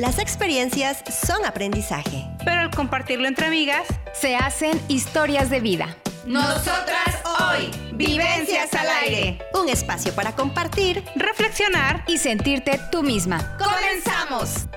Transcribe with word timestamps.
Las 0.00 0.18
experiencias 0.18 1.04
son 1.26 1.44
aprendizaje. 1.44 2.26
Pero 2.42 2.62
al 2.62 2.70
compartirlo 2.70 3.28
entre 3.28 3.44
amigas, 3.44 3.86
se 4.14 4.34
hacen 4.34 4.80
historias 4.88 5.50
de 5.50 5.60
vida. 5.60 5.94
Nosotras 6.24 7.20
hoy, 7.38 7.70
Vivencias 7.92 8.72
al 8.72 8.88
Aire. 9.02 9.38
Un 9.52 9.68
espacio 9.68 10.14
para 10.14 10.34
compartir, 10.34 11.04
reflexionar 11.16 12.02
y 12.06 12.16
sentirte 12.16 12.80
tú 12.90 13.02
misma. 13.02 13.58
¡Comenzamos! 13.58 14.68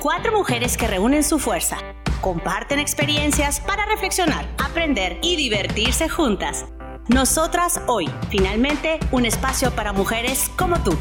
Cuatro 0.00 0.32
mujeres 0.32 0.76
que 0.76 0.88
reúnen 0.88 1.22
su 1.22 1.38
fuerza, 1.38 1.78
comparten 2.20 2.80
experiencias 2.80 3.60
para 3.60 3.86
reflexionar, 3.86 4.48
aprender 4.58 5.20
y 5.22 5.36
divertirse 5.36 6.08
juntas. 6.08 6.64
Nosotras 7.12 7.78
hoy, 7.88 8.08
finalmente, 8.30 8.98
un 9.10 9.26
espacio 9.26 9.70
para 9.72 9.92
mujeres 9.92 10.50
como 10.56 10.82
tú. 10.82 10.92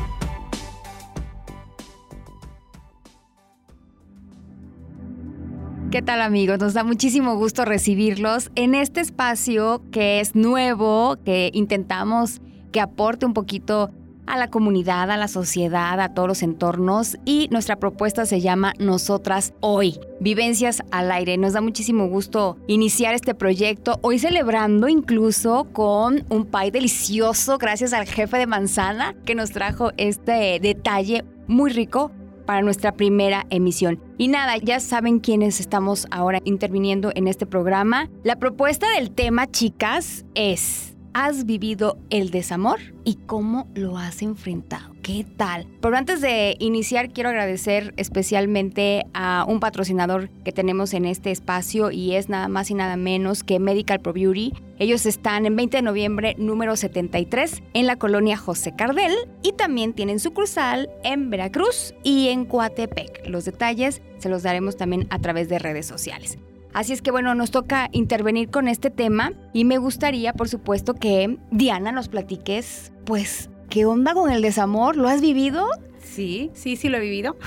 ¿Qué 5.89 6.01
tal 6.01 6.21
amigos? 6.21 6.59
Nos 6.59 6.73
da 6.73 6.83
muchísimo 6.83 7.37
gusto 7.37 7.63
recibirlos 7.63 8.51
en 8.55 8.75
este 8.75 8.99
espacio 8.99 9.83
que 9.89 10.19
es 10.19 10.35
nuevo, 10.35 11.15
que 11.23 11.49
intentamos 11.53 12.41
que 12.73 12.81
aporte 12.81 13.25
un 13.25 13.33
poquito 13.33 13.89
a 14.31 14.37
la 14.37 14.49
comunidad, 14.49 15.11
a 15.11 15.17
la 15.17 15.27
sociedad, 15.27 15.99
a 15.99 16.13
todos 16.13 16.27
los 16.29 16.41
entornos 16.41 17.17
y 17.25 17.49
nuestra 17.51 17.75
propuesta 17.75 18.25
se 18.25 18.39
llama 18.39 18.73
Nosotras 18.79 19.53
Hoy, 19.59 19.99
Vivencias 20.21 20.81
al 20.89 21.11
Aire. 21.11 21.37
Nos 21.37 21.51
da 21.51 21.59
muchísimo 21.59 22.07
gusto 22.07 22.57
iniciar 22.67 23.13
este 23.13 23.35
proyecto, 23.35 23.99
hoy 24.01 24.19
celebrando 24.19 24.87
incluso 24.87 25.67
con 25.73 26.23
un 26.29 26.45
pay 26.45 26.71
delicioso 26.71 27.57
gracias 27.57 27.91
al 27.91 28.07
jefe 28.07 28.37
de 28.37 28.47
manzana 28.47 29.15
que 29.25 29.35
nos 29.35 29.51
trajo 29.51 29.91
este 29.97 30.61
detalle 30.61 31.25
muy 31.47 31.69
rico 31.69 32.11
para 32.45 32.61
nuestra 32.61 32.93
primera 32.93 33.45
emisión. 33.49 34.01
Y 34.17 34.29
nada, 34.29 34.55
ya 34.55 34.79
saben 34.79 35.19
quiénes 35.19 35.59
estamos 35.59 36.07
ahora 36.09 36.39
interviniendo 36.45 37.11
en 37.15 37.27
este 37.27 37.45
programa. 37.45 38.09
La 38.23 38.37
propuesta 38.37 38.89
del 38.95 39.11
tema, 39.11 39.51
chicas, 39.51 40.23
es 40.35 40.90
has 41.13 41.45
vivido 41.45 41.97
el 42.09 42.31
desamor 42.31 42.79
y 43.03 43.15
cómo 43.25 43.67
lo 43.75 43.97
has 43.97 44.21
enfrentado. 44.21 44.93
¿Qué 45.01 45.25
tal? 45.37 45.67
Pero 45.81 45.97
antes 45.97 46.21
de 46.21 46.55
iniciar, 46.59 47.11
quiero 47.11 47.29
agradecer 47.29 47.93
especialmente 47.97 49.05
a 49.13 49.45
un 49.47 49.59
patrocinador 49.59 50.29
que 50.45 50.51
tenemos 50.51 50.93
en 50.93 51.05
este 51.05 51.31
espacio 51.31 51.91
y 51.91 52.15
es 52.15 52.29
nada 52.29 52.47
más 52.47 52.69
y 52.69 52.75
nada 52.75 52.97
menos 52.97 53.43
que 53.43 53.59
Medical 53.59 53.99
Pro 54.01 54.13
Beauty. 54.13 54.53
Ellos 54.77 55.05
están 55.05 55.45
en 55.45 55.55
20 55.55 55.77
de 55.77 55.83
noviembre 55.83 56.35
número 56.37 56.75
73 56.75 57.63
en 57.73 57.87
la 57.87 57.95
colonia 57.95 58.37
José 58.37 58.75
Cardel 58.75 59.15
y 59.41 59.53
también 59.53 59.93
tienen 59.93 60.19
sucursal 60.19 60.89
en 61.03 61.29
Veracruz 61.29 61.95
y 62.03 62.29
en 62.29 62.45
Coatepec. 62.45 63.27
Los 63.27 63.45
detalles 63.45 64.01
se 64.19 64.29
los 64.29 64.43
daremos 64.43 64.77
también 64.77 65.07
a 65.09 65.19
través 65.19 65.49
de 65.49 65.59
redes 65.59 65.87
sociales. 65.87 66.37
Así 66.73 66.93
es 66.93 67.01
que 67.01 67.11
bueno, 67.11 67.35
nos 67.35 67.51
toca 67.51 67.89
intervenir 67.91 68.49
con 68.49 68.67
este 68.67 68.89
tema 68.89 69.33
y 69.53 69.65
me 69.65 69.77
gustaría, 69.77 70.33
por 70.33 70.49
supuesto, 70.49 70.93
que 70.93 71.37
Diana 71.51 71.91
nos 71.91 72.07
platiques, 72.07 72.91
pues, 73.05 73.49
¿qué 73.69 73.85
onda 73.85 74.13
con 74.13 74.31
el 74.31 74.41
desamor? 74.41 74.95
¿Lo 74.95 75.07
has 75.07 75.21
vivido? 75.21 75.67
Sí, 75.99 76.49
sí, 76.53 76.75
sí 76.75 76.89
lo 76.89 76.97
he 76.97 77.01
vivido. 77.01 77.37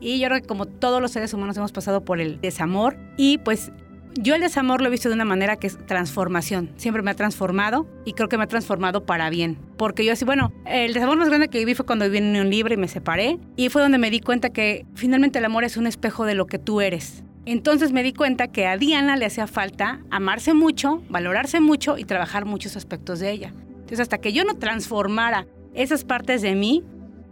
Y 0.00 0.20
yo 0.20 0.28
creo 0.28 0.40
que 0.40 0.46
como 0.46 0.66
todos 0.66 1.00
los 1.02 1.10
seres 1.10 1.32
humanos 1.34 1.56
hemos 1.56 1.72
pasado 1.72 2.04
por 2.04 2.20
el 2.20 2.40
desamor 2.40 2.96
y 3.16 3.38
pues 3.38 3.72
yo 4.20 4.34
el 4.34 4.40
desamor 4.40 4.80
lo 4.80 4.88
he 4.88 4.90
visto 4.90 5.08
de 5.08 5.14
una 5.14 5.24
manera 5.24 5.56
que 5.56 5.66
es 5.66 5.78
transformación. 5.86 6.70
Siempre 6.76 7.02
me 7.02 7.10
ha 7.10 7.14
transformado 7.14 7.86
y 8.04 8.12
creo 8.12 8.28
que 8.28 8.36
me 8.36 8.44
ha 8.44 8.48
transformado 8.48 9.06
para 9.06 9.30
bien. 9.30 9.58
Porque 9.76 10.04
yo 10.04 10.12
así, 10.12 10.24
bueno, 10.24 10.52
el 10.66 10.92
desamor 10.92 11.16
más 11.18 11.28
grande 11.28 11.48
que 11.48 11.58
viví 11.58 11.74
fue 11.74 11.86
cuando 11.86 12.04
viví 12.04 12.18
en 12.18 12.28
unión 12.28 12.50
libre 12.50 12.74
y 12.74 12.78
me 12.78 12.88
separé. 12.88 13.38
Y 13.56 13.68
fue 13.68 13.82
donde 13.82 13.98
me 13.98 14.10
di 14.10 14.20
cuenta 14.20 14.50
que 14.50 14.86
finalmente 14.94 15.38
el 15.38 15.44
amor 15.44 15.64
es 15.64 15.76
un 15.76 15.86
espejo 15.86 16.24
de 16.24 16.34
lo 16.34 16.46
que 16.46 16.58
tú 16.58 16.80
eres. 16.80 17.22
Entonces 17.50 17.92
me 17.92 18.02
di 18.02 18.12
cuenta 18.12 18.48
que 18.48 18.66
a 18.66 18.76
Diana 18.76 19.16
le 19.16 19.24
hacía 19.24 19.46
falta 19.46 20.02
amarse 20.10 20.52
mucho, 20.52 21.02
valorarse 21.08 21.60
mucho 21.60 21.96
y 21.96 22.04
trabajar 22.04 22.44
muchos 22.44 22.76
aspectos 22.76 23.20
de 23.20 23.30
ella. 23.30 23.54
Entonces 23.70 24.00
hasta 24.00 24.18
que 24.18 24.34
yo 24.34 24.44
no 24.44 24.56
transformara 24.58 25.46
esas 25.72 26.04
partes 26.04 26.42
de 26.42 26.54
mí, 26.54 26.84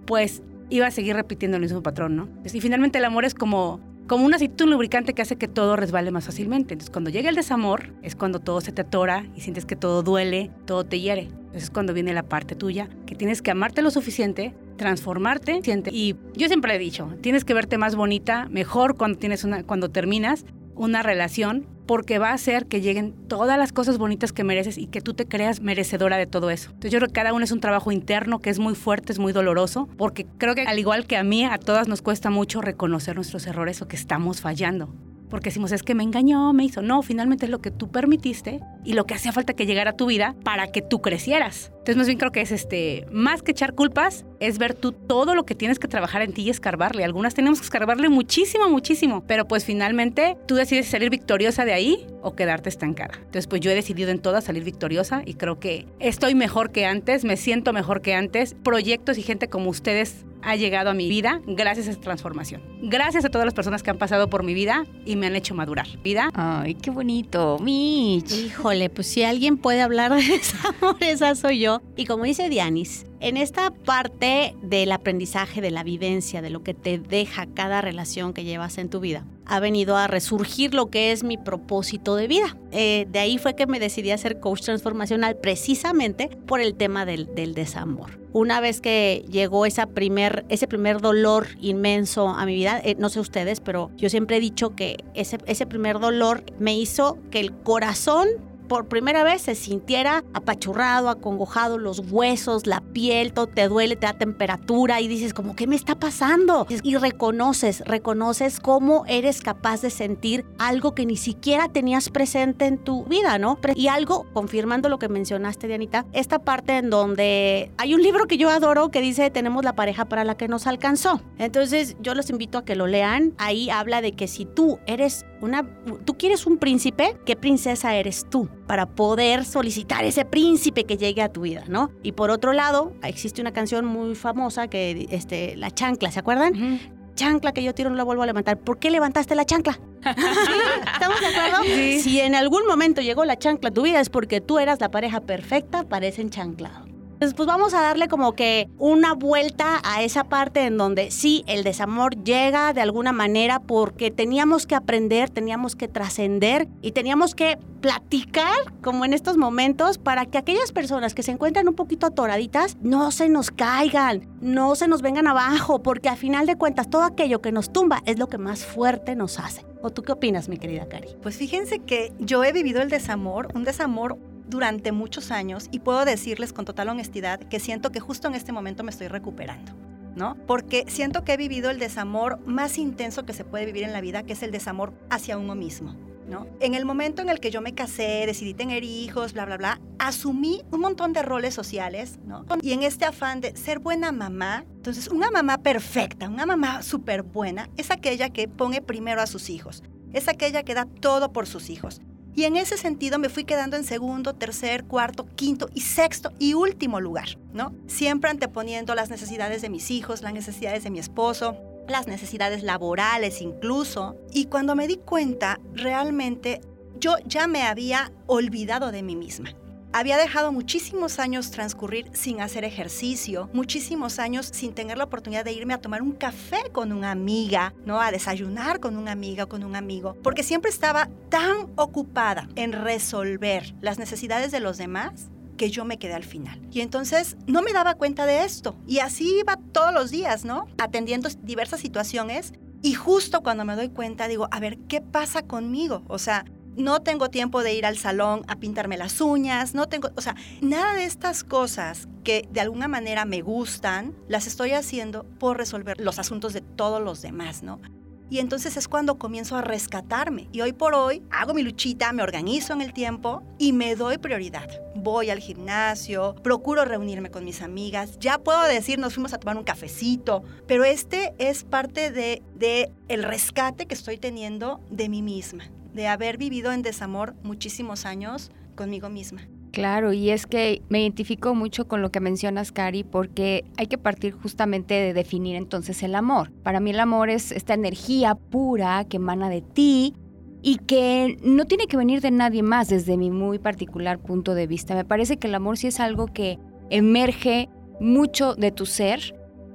pues 0.07 0.43
iba 0.71 0.87
a 0.87 0.91
seguir 0.91 1.17
repitiendo 1.17 1.59
el 1.59 1.63
mismo 1.63 1.83
patrón, 1.83 2.17
¿no? 2.17 2.31
Y 2.51 2.61
finalmente 2.63 2.97
el 2.97 3.05
amor 3.05 3.27
es 3.27 3.35
como, 3.35 3.79
como 4.07 4.25
un 4.25 4.33
aceite, 4.33 4.65
lubricante 4.65 5.13
que 5.13 5.21
hace 5.21 5.37
que 5.37 5.49
todo 5.49 5.77
resbale 5.77 6.11
más 6.11 6.25
fácilmente. 6.25 6.73
Entonces 6.73 6.91
cuando 6.91 7.11
llega 7.11 7.29
el 7.29 7.37
desamor 7.37 7.93
es 8.01 8.17
cuando 8.17 8.41
todo 8.41 8.63
se 8.63 8.73
te 8.73 8.81
atora 8.81 9.27
y 9.37 9.43
sientes 9.43 9.67
que 9.67 9.77
todo 9.77 10.03
duele, 10.03 10.51
todo 10.65 10.85
te 10.85 10.99
hiere. 10.99 11.25
Entonces 11.25 11.65
es 11.65 11.71
cuando 11.71 11.93
viene 11.93 12.15
la 12.15 12.23
parte 12.23 12.55
tuya, 12.55 12.89
que 13.05 13.17
tienes 13.17 13.43
que 13.43 13.51
amarte 13.51 13.83
lo 13.83 13.91
suficiente 13.91 14.55
transformarte. 14.77 15.61
Y 15.91 16.17
yo 16.35 16.49
siempre 16.49 16.75
he 16.75 16.79
dicho, 16.79 17.13
tienes 17.21 17.45
que 17.45 17.55
verte 17.55 17.79
más 17.79 17.97
bonita, 17.97 18.49
mejor 18.51 18.97
cuando 18.97 19.19
tienes 19.19 19.45
una, 19.45 19.63
cuando 19.63 19.91
terminas 19.91 20.45
una 20.75 21.03
relación, 21.03 21.67
porque 21.87 22.19
va 22.19 22.31
a 22.31 22.35
hacer 22.35 22.67
que 22.67 22.81
lleguen 22.81 23.15
todas 23.29 23.59
las 23.59 23.73
cosas 23.73 23.97
bonitas 23.97 24.33
que 24.33 24.45
mereces 24.45 24.77
y 24.77 24.87
que 24.87 25.01
tú 25.01 25.15
te 25.15 25.27
creas 25.27 25.61
merecedora 25.61 26.17
de 26.17 26.27
todo 26.27 26.51
eso. 26.51 26.71
Entonces 26.71 26.93
yo 26.93 26.99
creo 26.99 27.09
que 27.09 27.15
cada 27.15 27.33
uno 27.33 27.45
es 27.45 27.53
un 27.53 27.61
trabajo 27.61 27.93
interno 27.93 28.41
que 28.41 28.51
es 28.51 28.59
muy 28.59 28.75
fuerte, 28.75 29.13
es 29.13 29.19
muy 29.19 29.33
doloroso, 29.33 29.89
porque 29.97 30.27
creo 30.39 30.55
que 30.55 30.63
al 30.63 30.79
igual 30.79 31.07
que 31.07 31.17
a 31.17 31.25
mí, 31.25 31.45
a 31.45 31.59
todas 31.59 31.89
nos 31.89 32.03
cuesta 32.03 32.31
mucho 32.31 32.61
reconocer 32.61 33.17
nuestros 33.17 33.47
errores 33.47 33.81
o 33.83 33.89
que 33.89 33.97
estamos 33.97 34.41
fallando. 34.41 34.93
Porque 35.31 35.51
decimos, 35.51 35.73
es 35.73 35.83
que 35.83 35.95
me 35.95 36.05
engañó, 36.05 36.53
me 36.53 36.65
hizo. 36.65 36.83
No, 36.83 37.03
finalmente 37.03 37.47
es 37.47 37.51
lo 37.51 37.61
que 37.61 37.71
tú 37.71 37.91
permitiste 37.91 38.61
y 38.85 38.93
lo 38.93 39.07
que 39.07 39.15
hacía 39.15 39.33
falta 39.33 39.55
que 39.55 39.67
llegara 39.67 39.91
a 39.91 39.97
tu 39.97 40.07
vida 40.07 40.37
para 40.45 40.69
que 40.69 40.83
tú 40.83 41.01
crecieras. 41.01 41.73
Entonces, 41.87 41.99
más 41.99 42.09
bien 42.09 42.19
creo 42.19 42.33
que 42.33 42.41
es 42.41 42.51
este, 42.51 43.07
más 43.13 43.43
que 43.43 43.53
echar 43.53 43.75
culpas, 43.75 44.25
es 44.41 44.59
ver 44.59 44.75
tú 44.75 44.91
todo 44.91 45.37
lo 45.37 45.47
que 45.47 45.55
tienes 45.55 45.79
que 45.79 45.87
trabajar 45.87 46.21
en 46.21 46.33
ti 46.33 46.43
y 46.43 46.51
escarbarle. 46.51 47.05
Algunas 47.05 47.35
tenemos 47.35 47.61
que 47.61 47.65
escarbarle 47.65 48.09
muchísimo, 48.09 48.69
muchísimo. 48.69 49.23
Pero 49.29 49.47
pues 49.47 49.65
finalmente 49.65 50.37
tú 50.47 50.57
decides 50.57 50.89
salir 50.89 51.11
victoriosa 51.11 51.65
de 51.65 51.75
ahí 51.75 52.05
o 52.23 52.35
quedarte 52.35 52.71
estancada. 52.71 53.15
Entonces, 53.19 53.47
pues 53.47 53.61
yo 53.61 53.71
he 53.71 53.77
decidido 53.77 54.11
en 54.11 54.19
todas 54.19 54.43
salir 54.43 54.65
victoriosa 54.65 55.23
y 55.25 55.35
creo 55.35 55.61
que 55.61 55.87
estoy 56.01 56.35
mejor 56.35 56.73
que 56.73 56.87
antes, 56.87 57.25
me 57.25 57.37
siento 57.37 57.73
mejor 57.73 58.03
que 58.03 58.15
antes. 58.15 58.57
Proyectos 58.65 59.17
y 59.17 59.23
gente 59.23 59.47
como 59.47 59.71
ustedes 59.71 60.27
ha 60.47 60.55
llegado 60.55 60.91
a 60.91 60.95
mi 60.95 61.09
vida 61.09 61.41
gracias 61.47 61.89
a 61.89 61.91
esta 61.91 62.03
transformación. 62.03 62.63
Gracias 62.81 63.25
a 63.25 63.31
todas 63.31 63.45
las 63.45 63.55
personas 63.55 63.83
que 63.83 63.91
han 63.91 63.99
pasado 63.99 64.31
por 64.31 64.45
mi 64.45 64.55
vida 64.55 64.87
y 65.05 65.17
me 65.17 65.27
han 65.27 65.35
hecho 65.35 65.55
madurar. 65.55 65.87
Vida. 66.05 66.31
Ay, 66.35 66.75
qué 66.75 66.91
bonito. 66.91 67.59
Mitch. 67.61 68.33
Híjole, 68.33 68.89
pues 68.89 69.09
si 69.09 69.25
alguien 69.25 69.59
puede 69.59 69.83
hablar 69.83 70.15
de 70.15 70.23
desamor, 70.23 70.97
esa 71.01 71.35
soy 71.35 71.59
yo. 71.61 71.76
Y 71.97 72.07
como 72.07 72.25
dice 72.25 72.49
Dianis, 72.49 73.07
en 73.21 73.37
esta 73.37 73.71
parte 73.71 74.55
del 74.63 74.93
aprendizaje, 74.93 75.61
de 75.61 75.71
la 75.71 75.83
vivencia, 75.83 76.43
de 76.43 76.51
lo 76.51 76.63
que 76.63 76.75
te 76.75 76.99
deja 76.99 77.47
cada 77.47 77.81
relación 77.81 78.33
que 78.33 78.45
llevas 78.45 78.79
en 78.79 78.91
tu 78.91 79.01
vida, 79.01 79.25
ha 79.47 79.61
venido 79.61 79.97
a 79.97 80.07
resurgir 80.07 80.75
lo 80.75 80.91
que 80.91 81.13
es 81.13 81.25
mi 81.25 81.39
propósito 81.39 82.17
de 82.17 82.27
vida. 82.27 82.57
Eh, 82.73 83.07
de 83.11 83.19
ahí 83.19 83.39
fue 83.39 83.55
que 83.55 83.67
me 83.67 83.81
decidí 83.81 84.11
a 84.11 84.19
ser 84.19 84.41
coach 84.41 84.63
transformacional 84.63 85.37
precisamente 85.37 86.29
por 86.47 86.61
el 86.61 86.75
tema 86.75 87.07
del, 87.07 87.27
desamor. 87.55 88.19
Una 88.33 88.61
vez 88.61 88.81
que 88.81 89.25
llegó 89.31 89.65
ese 89.67 89.87
primer 89.87 91.01
dolor 91.01 91.47
inmenso 91.61 92.29
a 92.29 92.45
mi 92.45 92.55
vida, 92.55 92.81
eh, 92.85 92.97
no 92.99 93.09
sé 93.09 93.21
ustedes, 93.21 93.61
pero 93.61 93.91
yo 93.97 94.11
siempre 94.11 94.37
he 94.37 94.41
dicho 94.41 94.75
que 94.75 94.99
ese 95.15 95.67
primer 95.67 96.01
dolor 96.01 96.45
me 96.59 96.77
hizo 96.77 97.19
que 97.31 97.41
el 97.41 97.53
corazón 97.53 98.29
por 98.67 98.87
primera 98.87 99.25
vez 99.25 99.43
se 99.43 99.55
sintiera 99.55 100.25
apachurrado, 100.35 101.09
acongojado, 101.09 101.79
los 101.79 102.01
huesos, 102.11 102.67
la 102.67 102.81
piel, 102.81 103.33
todo 103.33 103.47
te 103.47 103.69
duele, 103.69 103.97
te 103.97 104.07
da 104.07 104.15
temperatura 104.15 105.01
y 105.01 105.09
dices 105.09 105.35
como, 105.35 105.57
¿qué 105.57 105.67
me 105.67 105.77
está 105.77 105.95
pasando? 105.95 106.67
Y 106.83 106.97
reconoces, 106.97 107.81
reconoces 107.87 108.61
cómo 108.61 109.05
eres 109.07 109.41
capaz 109.41 109.83
de 109.83 109.91
sentir 109.91 110.45
algo 110.59 110.95
que 110.95 111.07
ni 111.07 111.17
siquiera 111.17 111.69
tenías 111.69 112.11
presente 112.11 112.67
en 112.67 112.79
tu 112.79 113.05
vida, 113.05 113.39
¿no? 113.39 113.59
Y 113.75 113.89
algo, 113.89 114.27
confirmando 114.33 114.89
lo 114.89 114.99
que 114.99 115.09
mencionaste, 115.09 115.67
Dianita, 115.69 116.07
esta 116.13 116.39
parte 116.39 116.79
en 116.79 116.91
donde 116.91 117.71
hay 117.79 117.95
un 117.95 118.03
libro 118.03 118.27
que 118.27 118.37
yo 118.37 118.51
adoro 118.51 118.91
que 118.91 119.01
dice, 119.01 119.31
tenemos 119.31 119.65
la 119.65 119.75
pareja 119.75 120.07
para 120.07 120.25
la 120.25 120.37
que 120.37 120.49
nos 120.49 120.67
alcanzó. 120.67 121.21
Entonces 121.39 121.97
yo 122.01 122.15
los 122.15 122.31
invito 122.31 122.59
a 122.59 122.65
que 122.65 122.77
lo 122.77 122.87
lean. 122.87 123.35
Ahí 123.39 123.71
habla 123.71 124.01
de 124.01 124.13
que 124.13 124.29
si 124.29 124.45
tú 124.45 124.79
eres 124.87 125.25
una, 125.41 125.67
tú 126.05 126.17
quieres 126.17 126.47
un 126.47 126.59
príncipe, 126.59 127.17
¿qué 127.25 127.37
princesa 127.37 127.95
eres 127.95 128.27
tú? 128.29 128.49
Para 128.67 128.87
poder 128.87 129.45
solicitar 129.45 130.05
ese 130.05 130.25
príncipe 130.25 130.85
que 130.85 130.97
llegue 130.97 131.23
a 131.23 131.33
tu 131.33 131.43
vida, 131.43 131.65
¿no? 131.69 131.91
Y 132.03 132.13
por 132.13 132.31
otro 132.31 132.53
lado, 132.53 132.93
existe 133.03 133.41
una 133.41 133.53
canción 133.53 133.85
muy 133.85 134.15
famosa 134.15 134.69
que, 134.69 135.07
este, 135.11 135.57
La 135.57 135.71
Chancla, 135.71 136.11
¿se 136.11 136.19
acuerdan? 136.19 136.81
Chancla 137.15 137.53
que 137.53 137.63
yo 137.63 137.75
tiro 137.75 137.91
no 137.91 137.97
la 137.97 138.05
vuelvo 138.05 138.23
a 138.23 138.27
levantar. 138.27 138.59
¿Por 138.59 138.79
qué 138.79 138.91
levantaste 138.91 139.35
la 139.35 139.45
chancla? 139.47 139.81
¿Estamos 140.05 141.21
de 141.21 141.27
acuerdo? 141.27 141.65
Si 141.65 142.21
en 142.21 142.35
algún 142.35 142.67
momento 142.67 143.01
llegó 143.01 143.25
la 143.25 143.39
chancla 143.39 143.71
a 143.71 143.73
tu 143.73 143.83
vida 143.83 144.01
es 144.01 144.11
porque 144.11 144.41
tú 144.43 144.59
eras 144.59 144.81
la 144.81 144.91
pareja 144.91 145.21
perfecta 145.21 145.83
para 145.85 146.07
ese 146.07 146.21
enchanclado. 146.23 146.85
Pues 147.19 147.35
vamos 147.35 147.73
a 147.73 147.81
darle 147.81 148.09
como 148.09 148.35
que 148.35 148.69
una 148.79 149.15
vuelta 149.15 149.81
a 149.85 150.03
esa 150.03 150.25
parte 150.25 150.65
en 150.65 150.77
donde 150.77 151.11
sí, 151.11 151.45
el 151.47 151.65
desamor 151.65 152.23
llega 152.25 152.75
de 152.75 152.83
alguna 152.83 153.13
manera 153.13 153.59
porque 153.59 154.11
teníamos 154.11 154.67
que 154.67 154.75
aprender, 154.75 155.31
teníamos 155.31 155.77
que 155.77 155.89
trascender 155.89 156.69
y 156.83 156.93
teníamos 156.93 157.35
que 157.35 157.59
platicar 157.81 158.55
como 158.83 159.07
en 159.07 159.15
estos 159.15 159.39
momentos 159.39 159.97
para 159.97 160.27
que 160.27 160.37
aquellas 160.37 160.73
personas 160.73 161.15
que 161.15 161.23
se 161.23 161.33
encuentran 161.33 161.69
un 161.69 161.75
poquito 161.75 162.07
atoraditas 162.07 162.77
no 162.83 163.11
se 163.11 163.31
nos 163.31 163.51
caigan, 163.51 164.29
no 164.43 164.75
se 164.75 164.87
nos 164.87 165.01
vengan 165.01 165.27
abajo, 165.27 165.83
porque 165.83 166.11
a 166.11 166.17
final 166.17 166.47
de 166.47 166.57
cuentas 166.57 166.91
todo 166.91 167.05
aquello 167.05 167.41
que 167.41 167.51
nos 167.51 167.73
tumba 167.73 168.03
es 168.05 168.19
lo 168.19 168.29
que 168.29 168.37
más 168.37 168.67
fuerte 168.67 169.17
nos 169.17 169.39
hace. 169.39 169.65
¿O 169.81 169.91
tú 169.91 170.03
qué 170.03 170.13
opinas, 170.13 170.51
mi 170.51 170.59
querida 170.59 170.87
Cari? 170.87 171.09
Pues 171.23 171.37
fíjense 171.37 171.79
que 171.79 172.13
yo 172.19 172.45
he 172.45 172.53
vivido 172.53 172.83
el 172.83 172.91
desamor, 172.91 173.49
un 173.55 173.65
desamor 173.65 174.19
durante 174.49 174.93
muchos 174.93 175.31
años 175.31 175.69
y 175.71 175.81
puedo 175.81 176.05
decirles 176.05 176.53
con 176.53 176.65
total 176.65 176.89
honestidad 176.89 177.41
que 177.41 177.61
siento 177.61 177.91
que 177.91 178.01
justo 178.01 178.29
en 178.29 178.35
este 178.35 178.53
momento 178.53 178.83
me 178.85 178.91
estoy 178.91 179.09
recuperando. 179.09 179.73
¿no? 180.17 180.35
Porque 180.47 180.85
siento 180.89 181.23
que 181.23 181.35
he 181.35 181.37
vivido 181.37 181.71
el 181.71 181.79
desamor 181.79 182.41
más 182.47 182.79
intenso 182.79 183.25
que 183.25 183.35
se 183.35 183.45
puede 183.45 183.67
vivir 183.67 183.85
en 183.85 183.93
la 183.93 184.01
vida, 184.01 184.25
que 184.25 184.33
es 184.33 184.43
el 184.43 184.51
desamor 184.51 184.95
hacia 185.11 185.39
uno 185.39 185.55
mismo. 185.55 185.95
¿No? 186.27 186.49
En 186.59 186.75
el 186.75 186.85
momento 186.85 187.23
en 187.23 187.29
el 187.29 187.39
que 187.39 187.53
yo 187.53 187.61
me 187.61 187.73
casé, 187.73 188.25
decidí 188.27 188.53
tener 188.53 188.83
hijos, 188.83 189.33
bla, 189.33 189.45
bla, 189.45 189.59
bla, 189.59 189.81
asumí 190.01 190.63
un 190.73 190.81
montón 190.81 191.13
de 191.13 191.23
roles 191.23 191.55
sociales, 191.55 192.19
¿no? 192.27 192.45
Y 192.63 192.73
en 192.73 192.83
este 192.83 193.05
afán 193.05 193.41
de 193.41 193.57
ser 193.57 193.79
buena 193.79 194.11
mamá, 194.11 194.65
entonces 194.75 195.07
una 195.07 195.31
mamá 195.31 195.59
perfecta, 195.59 196.29
una 196.29 196.45
mamá 196.45 196.83
súper 196.83 197.23
buena, 197.23 197.71
es 197.77 197.93
aquella 197.93 198.31
que 198.31 198.49
pone 198.49 198.83
primero 198.83 199.21
a 199.21 199.29
sus 199.29 199.51
hijos, 199.51 199.85
es 200.13 200.27
aquella 200.27 200.65
que 200.65 200.75
da 200.75 200.87
todo 200.87 201.33
por 201.33 201.47
sus 201.47 201.71
hijos. 201.71 202.01
Y 202.37 202.45
en 202.45 202.57
ese 202.57 202.77
sentido 202.77 203.19
me 203.19 203.31
fui 203.31 203.45
quedando 203.45 203.79
en 203.79 203.85
segundo, 203.85 204.35
tercer, 204.35 204.85
cuarto, 204.85 205.27
quinto 205.37 205.71
y 205.73 205.81
sexto 205.81 206.33
y 206.39 206.53
último 206.53 207.01
lugar, 207.01 207.39
¿no? 207.55 207.75
Siempre 207.87 208.29
anteponiendo 208.29 208.95
las 208.95 209.09
necesidades 209.09 209.63
de 209.63 209.71
mis 209.71 209.91
hijos, 209.91 210.21
las 210.21 210.35
necesidades 210.35 210.85
de 210.85 210.91
mi 210.91 210.99
esposo, 210.99 211.57
las 211.89 212.07
necesidades 212.07 212.63
laborales 212.63 213.41
incluso. 213.41 214.17
Y 214.35 214.45
cuando 214.47 214.77
me 214.77 214.87
di 214.87 214.97
cuenta, 214.99 215.59
realmente 215.73 216.61
yo 217.01 217.17
ya 217.25 217.47
me 217.47 217.63
había 217.63 218.13
olvidado 218.27 218.93
de 218.93 219.03
mí 219.03 219.17
misma. 219.17 219.55
Había 219.97 220.19
dejado 220.19 220.53
muchísimos 220.53 221.19
años 221.19 221.51
transcurrir 221.51 222.11
sin 222.13 222.43
hacer 222.43 222.65
ejercicio, 222.65 223.49
muchísimos 223.55 224.19
años 224.19 224.47
sin 224.53 224.75
tener 224.75 224.99
la 224.99 225.05
oportunidad 225.05 225.43
de 225.43 225.55
irme 225.55 225.73
a 225.73 225.81
tomar 225.81 226.03
un 226.03 226.13
café 226.13 226.65
con 226.71 226.93
una 226.93 227.13
amiga, 227.13 227.73
¿no? 227.87 227.99
A 227.99 228.11
desayunar 228.11 228.79
con 228.79 228.99
una 228.99 229.13
amiga 229.13 229.47
con 229.47 229.65
un 229.65 229.75
amigo, 229.75 230.15
porque 230.23 230.43
siempre 230.43 230.71
estaba 230.71 231.09
tan 231.31 231.69
ocupada 231.77 232.47
en 232.57 232.73
resolver 232.73 233.75
las 233.81 233.99
necesidades 233.99 234.53
de 234.53 234.61
los 234.61 234.77
demás 234.77 235.31
que 235.57 235.71
yo 235.71 235.87
me 235.87 235.99
quedé 235.99 236.13
al 236.13 236.25
final. 236.25 236.61
Y 236.71 236.83
entonces 236.83 237.39
no 237.47 237.63
me 237.63 237.73
daba 237.73 237.95
cuenta 237.95 238.27
de 238.27 238.45
esto. 238.45 238.77
Y 238.87 238.99
así 238.99 239.39
iba 239.39 239.57
todos 239.73 239.95
los 239.95 240.11
días, 240.11 240.45
¿no? 240.45 240.67
Atendiendo 240.77 241.31
diversas 241.41 241.81
situaciones. 241.81 242.53
Y 242.83 242.93
justo 242.93 243.43
cuando 243.43 243.65
me 243.65 243.75
doy 243.75 243.89
cuenta, 243.89 244.29
digo, 244.29 244.47
a 244.51 244.61
ver, 244.61 244.77
¿qué 244.89 245.01
pasa 245.01 245.41
conmigo? 245.41 246.03
O 246.09 246.19
sea, 246.19 246.45
no 246.77 247.01
tengo 247.01 247.31
tiempo 247.31 247.63
de 247.63 247.75
ir 247.75 247.87
al 247.87 247.97
salón 247.97 248.45
a 248.49 248.57
pintarme 248.57 248.97
las 248.97 249.21
uñas, 249.21 249.75
no 249.75 249.89
tengo, 249.89 250.11
o 250.17 250.21
sea, 250.21 250.37
nada 250.61 250.95
de 250.95 251.05
estas 251.05 251.45
cosas 251.45 252.09
que 252.23 252.49
de 252.51 252.61
alguna 252.61 252.89
manera 252.89 253.25
me 253.25 253.41
gustan, 253.41 254.15
las 254.29 254.47
estoy 254.47 254.73
haciendo 254.73 255.25
por 255.39 255.57
resolver 255.57 256.01
los 256.01 256.19
asuntos 256.19 256.53
de 256.53 256.61
todos 256.61 257.03
los 257.03 257.23
demás, 257.23 257.63
¿no? 257.63 257.81
Y 258.29 258.41
entonces 258.41 258.77
es 258.77 258.89
cuando 258.89 259.19
comienzo 259.19 259.57
a 259.57 259.63
rescatarme. 259.63 260.49
Y 260.51 260.61
hoy 260.61 260.73
por 260.73 260.95
hoy 260.95 261.23
hago 261.31 261.55
mi 261.55 261.63
luchita, 261.63 262.13
me 262.13 262.25
organizo 262.25 262.73
en 262.73 262.81
el 262.81 262.93
tiempo 262.93 263.45
y 263.57 263.73
me 263.73 263.95
doy 263.95 264.19
prioridad. 264.19 264.69
Voy 264.97 265.31
al 265.31 265.39
gimnasio, 265.39 266.35
procuro 266.43 266.85
reunirme 266.85 267.31
con 267.31 267.45
mis 267.45 267.63
amigas. 267.63 268.19
Ya 268.19 268.39
puedo 268.39 268.65
decir, 268.65 268.99
nos 268.99 269.15
fuimos 269.15 269.33
a 269.33 269.39
tomar 269.39 269.57
un 269.57 269.63
cafecito. 269.63 270.43
Pero 270.67 270.85
este 270.85 271.35
es 271.39 271.63
parte 271.63 272.11
de, 272.11 272.43
de 272.57 272.91
el 273.07 273.23
rescate 273.23 273.87
que 273.87 273.95
estoy 273.95 274.19
teniendo 274.19 274.81
de 274.91 275.09
mí 275.09 275.23
misma 275.23 275.71
de 275.97 276.07
haber 276.07 276.39
vivido 276.39 276.71
en 276.71 276.83
desamor 276.83 277.35
muchísimos 277.43 278.07
años 278.07 278.53
conmigo 278.77 279.09
misma. 279.09 279.49
Claro, 279.73 280.13
y 280.13 280.31
es 280.31 280.47
que 280.47 280.81
me 280.89 281.03
identifico 281.03 281.55
mucho 281.55 281.89
con 281.89 282.01
lo 282.01 282.11
que 282.11 282.21
mencionas, 282.21 282.73
Cari, 282.73 283.05
porque 283.05 283.65
hay 283.77 283.89
que 283.89 283.99
partir 283.99 284.33
justamente 284.33 284.95
de 284.95 285.13
definir 285.13 285.57
entonces 285.57 286.03
el 286.03 286.15
amor. 286.15 286.53
Para 286.63 286.81
mí 286.81 286.91
el 286.91 287.01
amor 287.01 287.29
es 287.29 287.53
esta 287.53 287.75
energía 287.75 288.35
pura 288.37 289.05
que 289.05 289.17
emana 289.17 289.51
de 289.51 289.61
ti 289.61 290.15
y 290.63 290.77
que 290.77 291.37
no 291.43 291.67
tiene 291.67 291.87
que 291.87 291.97
venir 291.97 292.21
de 292.21 292.31
nadie 292.31 292.63
más 292.63 292.89
desde 292.89 293.17
mi 293.17 293.31
muy 293.31 293.59
particular 293.59 294.19
punto 294.19 294.55
de 294.55 294.67
vista. 294.67 294.95
Me 294.95 295.05
parece 295.05 295.37
que 295.37 295.49
el 295.49 295.55
amor 295.55 295.77
sí 295.77 295.89
es 295.89 296.01
algo 296.01 296.27
que 296.27 296.59
emerge 296.89 297.69
mucho 298.01 298.55
de 298.55 298.71
tu 298.71 298.87
ser 298.87 299.35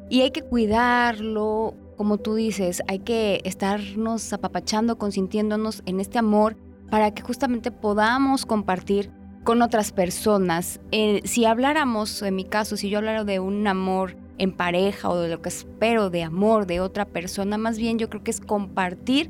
y 0.10 0.22
hay 0.22 0.32
que 0.32 0.42
cuidarlo, 0.42 1.76
como 2.02 2.18
tú 2.18 2.34
dices, 2.34 2.82
hay 2.88 2.98
que 2.98 3.42
estarnos 3.44 4.34
apapachando, 4.34 4.98
consintiéndonos 4.98 5.84
en 5.86 6.00
este 6.00 6.18
amor 6.18 6.58
para 6.90 7.14
que 7.14 7.22
justamente 7.22 7.70
podamos 7.70 8.48
compartir 8.48 9.12
con 9.44 9.62
otras 9.62 9.92
personas. 9.92 10.82
Eh, 10.92 11.22
si 11.26 11.46
habláramos, 11.46 12.24
en 12.24 12.36
mi 12.36 12.44
caso, 12.44 12.76
si 12.76 12.90
yo 12.90 12.98
hablara 12.98 13.24
de 13.24 13.40
un 13.40 13.68
amor 13.68 14.18
en 14.40 14.52
pareja 14.52 15.12
o 15.12 15.20
de 15.20 15.30
lo 15.30 15.44
que 15.44 15.50
espero 15.50 16.10
de 16.10 16.24
amor 16.24 16.66
de 16.66 16.80
otra 16.80 17.06
persona, 17.06 17.60
más 17.60 17.78
bien 17.78 18.00
yo 18.00 18.10
creo 18.10 18.24
que 18.24 18.32
es 18.32 18.42
compartir 18.42 19.30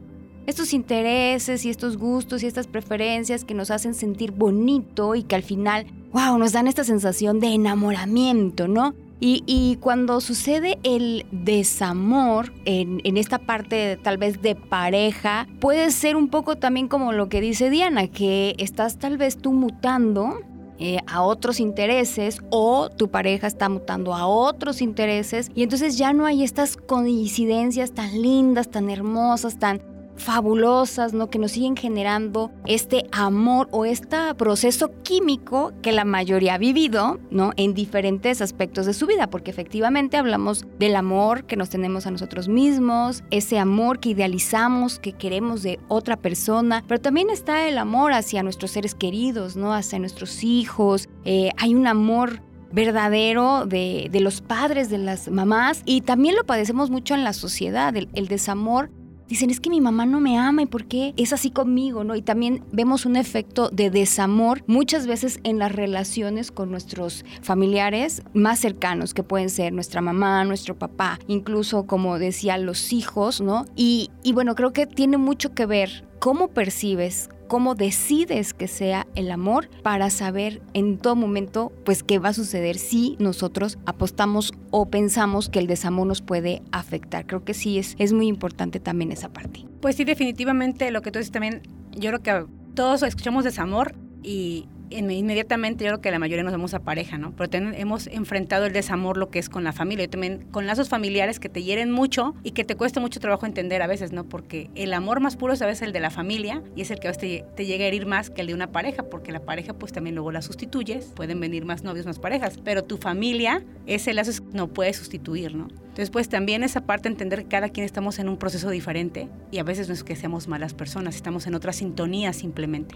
estos 0.52 0.74
intereses 0.74 1.66
y 1.66 1.70
estos 1.70 1.98
gustos 1.98 2.44
y 2.44 2.48
estas 2.48 2.68
preferencias 2.68 3.44
que 3.44 3.54
nos 3.54 3.72
hacen 3.72 3.96
sentir 3.96 4.32
bonito 4.32 5.16
y 5.16 5.24
que 5.24 5.36
al 5.36 5.44
final, 5.44 5.88
wow, 6.14 6.38
nos 6.38 6.52
dan 6.52 6.68
esta 6.68 6.84
sensación 6.84 7.40
de 7.40 7.48
enamoramiento, 7.48 8.68
¿no? 8.68 8.94
Y, 9.24 9.78
cuando 9.82 10.20
sucede 10.20 10.80
el 10.82 11.28
desamor 11.32 12.52
en, 12.66 13.02
esta 13.18 13.38
parte 13.38 14.00
tal 14.02 14.18
vez 14.18 14.42
de 14.42 14.56
pareja, 14.56 15.48
puede 15.60 15.92
ser 15.92 16.16
un 16.16 16.28
poco 16.28 16.56
también 16.56 16.88
como 16.88 17.12
lo 17.12 17.30
que 17.30 17.40
dice 17.40 17.70
Diana, 17.70 18.08
que 18.08 18.56
estás 18.58 18.98
tal 18.98 19.20
vez 19.20 19.38
tú 19.38 19.54
mutando 19.54 20.42
eh, 20.80 20.98
a 21.06 21.22
otros 21.22 21.60
intereses 21.60 22.42
o 22.50 22.90
tu 22.90 23.12
pareja 23.12 23.46
está 23.46 23.70
mutando 23.70 24.16
a 24.16 24.26
otros 24.26 24.82
intereses 24.82 25.52
y 25.54 25.62
entonces 25.62 26.00
ya 26.00 26.14
no 26.14 26.26
hay 26.26 26.44
estas 26.44 26.76
coincidencias 26.76 27.92
tan 27.92 28.20
lindas, 28.20 28.72
tan 28.72 28.90
hermosas, 28.90 29.60
tan 29.60 29.91
fabulosas, 30.16 31.14
¿no? 31.14 31.30
Que 31.30 31.40
nos 31.40 31.52
siguen 31.52 31.76
generando 31.76 32.52
este 32.66 33.06
amor 33.12 33.68
o 33.72 33.86
este 33.86 34.18
proceso 34.38 34.92
químico 35.04 35.74
que 35.82 35.92
la 35.92 36.06
mayoría 36.06 36.56
ha 36.56 36.58
vivido, 36.58 37.20
¿no? 37.30 37.52
En 37.56 37.74
diferentes 37.74 38.42
aspectos 38.42 38.86
de 38.86 38.94
su 38.94 39.08
vida, 39.08 39.30
porque 39.30 39.52
efectivamente 39.52 40.18
hablamos 40.18 40.66
del 40.80 40.96
amor 40.96 41.46
que 41.46 41.56
nos 41.56 41.70
tenemos 41.70 42.08
a 42.08 42.12
nosotros 42.12 42.48
mismos, 42.48 43.24
ese 43.32 43.60
amor 43.60 44.00
que 44.00 44.10
idealizamos, 44.10 45.00
que 45.00 45.14
queremos 45.14 45.64
de 45.64 45.80
otra 45.88 46.18
persona, 46.18 46.84
pero 46.88 47.02
también 47.02 47.30
está 47.30 47.68
el 47.68 47.78
amor 47.78 48.14
hacia 48.14 48.44
nuestros 48.44 48.72
seres 48.72 48.96
queridos, 48.96 49.56
¿no? 49.56 49.74
Hacia 49.74 50.00
nuestros 50.00 50.44
hijos. 50.44 51.10
Eh, 51.26 51.52
hay 51.58 51.76
un 51.76 51.88
amor 51.88 52.42
verdadero 52.72 53.66
de, 53.66 54.10
los 54.14 54.42
padres, 54.42 54.90
de 54.90 54.98
las 54.98 55.30
mamás, 55.30 55.82
y 55.86 56.02
también 56.02 56.36
lo 56.36 56.46
padecemos 56.46 56.90
mucho 56.90 57.16
en 57.16 57.24
la 57.24 57.34
sociedad, 57.34 57.94
el 57.96 58.28
desamor 58.28 58.90
dicen, 59.32 59.50
es 59.50 59.60
que 59.60 59.70
mi 59.70 59.82
mamá 59.82 60.06
no 60.06 60.20
me 60.20 60.38
ama 60.38 60.62
y 60.62 60.66
por 60.66 60.86
qué 60.86 61.14
es 61.18 61.34
así 61.34 61.52
conmigo, 61.52 62.04
¿no? 62.04 62.16
Y 62.16 62.22
también 62.22 62.64
vemos 62.72 63.06
un 63.06 63.16
efecto 63.16 63.70
de 63.70 63.90
desamor 63.90 64.64
muchas 64.68 65.08
veces 65.08 65.40
en 65.44 65.58
las 65.58 65.72
relaciones 65.72 66.52
con 66.52 66.72
nuestros 66.72 67.26
familiares 67.42 68.24
más 68.34 68.60
cercanos, 68.60 69.14
que 69.14 69.24
pueden 69.24 69.50
ser 69.50 69.74
nuestra 69.74 70.02
mamá, 70.02 70.44
nuestro 70.44 70.78
papá, 70.78 71.20
incluso 71.28 71.86
como 71.88 72.20
decía, 72.20 72.58
los 72.58 72.94
hijos, 72.94 73.42
¿no? 73.42 73.66
Y, 73.76 74.12
y 74.24 74.34
bueno, 74.34 74.56
creo 74.56 74.74
que 74.74 74.86
tiene 74.86 75.18
mucho 75.18 75.54
que 75.54 75.66
ver 75.66 76.06
cómo 76.20 76.50
percibes, 76.50 77.30
cómo 77.52 77.76
decides 77.76 78.54
que 78.54 78.70
sea 78.70 79.08
el 79.14 79.30
amor 79.30 79.70
para 79.84 80.10
saber 80.10 80.62
en 80.74 80.98
todo 80.98 81.18
momento 81.18 81.74
pues 81.84 82.02
qué 82.02 82.18
va 82.18 82.30
a 82.30 82.34
suceder 82.34 82.78
si 82.78 83.18
nosotros 83.20 83.78
apostamos 83.86 84.54
o 84.70 84.90
pensamos 84.90 85.50
que 85.50 85.60
el 85.60 85.68
desamor 85.68 86.08
nos 86.08 86.22
puede 86.22 86.62
afectar. 86.72 87.28
Creo 87.28 87.44
que 87.44 87.54
sí 87.54 87.78
es, 87.78 87.98
es 88.00 88.14
muy 88.14 88.28
importante 88.28 88.80
también 88.80 89.12
esa 89.12 89.34
parte. 89.34 89.66
Pues 89.82 89.98
sí, 89.98 90.06
definitivamente 90.06 90.92
lo 90.92 91.02
que 91.02 91.12
tú 91.12 91.20
dices 91.20 91.34
también, 91.34 91.62
yo 91.92 92.12
creo 92.12 92.24
que 92.24 92.54
todos 92.74 93.04
escuchamos 93.04 93.44
desamor 93.44 93.96
y 94.24 94.70
inmediatamente 94.92 95.84
yo 95.84 95.92
creo 95.92 96.02
que 96.02 96.12
la 96.12 96.20
mayoría 96.20 96.44
nos 96.44 96.54
vemos 96.54 96.74
a 96.74 96.80
pareja, 96.80 97.18
¿no? 97.18 97.34
Pero 97.36 97.50
hemos 97.76 98.08
enfrentado 98.08 98.66
el 98.66 98.74
desamor, 98.74 99.18
lo 99.18 99.30
que 99.30 99.40
es 99.40 99.50
con 99.50 99.64
la 99.64 99.74
familia, 99.74 100.06
y 100.06 100.08
también 100.08 100.46
con 100.52 100.68
lazos 100.68 100.90
familiares 100.90 101.40
que 101.40 101.50
te 101.50 101.64
hieren 101.64 101.92
mucho 101.92 102.36
y 102.44 102.52
que 102.52 102.64
te 102.64 102.76
cuesta 102.76 103.00
mucho 103.00 103.20
trabajo 103.20 103.46
entender 103.46 103.82
a 103.82 103.88
veces, 103.88 104.12
¿no? 104.12 104.26
Porque 104.26 104.70
el 104.76 104.94
amor 104.94 105.20
más 105.20 105.36
puro 105.36 105.54
es 105.54 105.62
a 105.62 105.66
veces 105.66 105.84
el 105.84 105.94
de 105.94 106.00
la 106.00 106.10
familia 106.10 106.64
y 106.76 106.82
es 106.82 106.92
el 106.92 107.00
que 107.00 107.08
a 107.08 107.12
veces 107.12 107.44
te, 107.56 107.66
llega 107.66 107.86
a 107.86 107.88
herir 107.88 108.06
más 108.06 108.30
que 108.30 108.42
el 108.42 108.48
de 108.48 108.54
una 108.54 108.72
pareja, 108.72 109.04
porque 109.04 109.32
la 109.32 109.42
pareja 109.42 109.74
pues 109.74 109.92
también 109.92 110.16
luego 110.16 110.32
la 110.32 110.42
sustituyes, 110.42 111.06
pueden 111.16 111.40
venir 111.40 111.66
más 111.66 111.84
novios, 111.84 112.06
más 112.06 112.20
parejas, 112.20 112.60
pero 112.64 112.84
tu 112.84 112.98
familia, 112.98 113.64
ese 113.86 114.14
lazo 114.14 114.44
no 114.54 114.68
puede 114.68 114.94
sustituir, 114.94 115.56
¿no? 115.56 115.68
Entonces, 115.92 116.10
pues 116.10 116.30
también 116.30 116.64
esa 116.64 116.86
parte 116.86 117.10
entender 117.10 117.44
que 117.44 117.50
cada 117.50 117.70
quien 117.70 117.86
estamos 117.86 118.18
en 118.20 118.30
un 118.30 118.38
proceso 118.38 118.70
diferente 118.70 119.28
y 119.52 119.58
a 119.58 119.64
veces 119.64 119.90
no 119.90 119.94
es 119.94 120.06
que 120.06 120.16
seamos 120.16 120.48
malas 120.48 120.74
personas, 120.74 121.16
estamos 121.16 121.48
en 121.48 121.56
otra 121.56 121.74
sintonía 121.74 122.32
simplemente. 122.32 122.96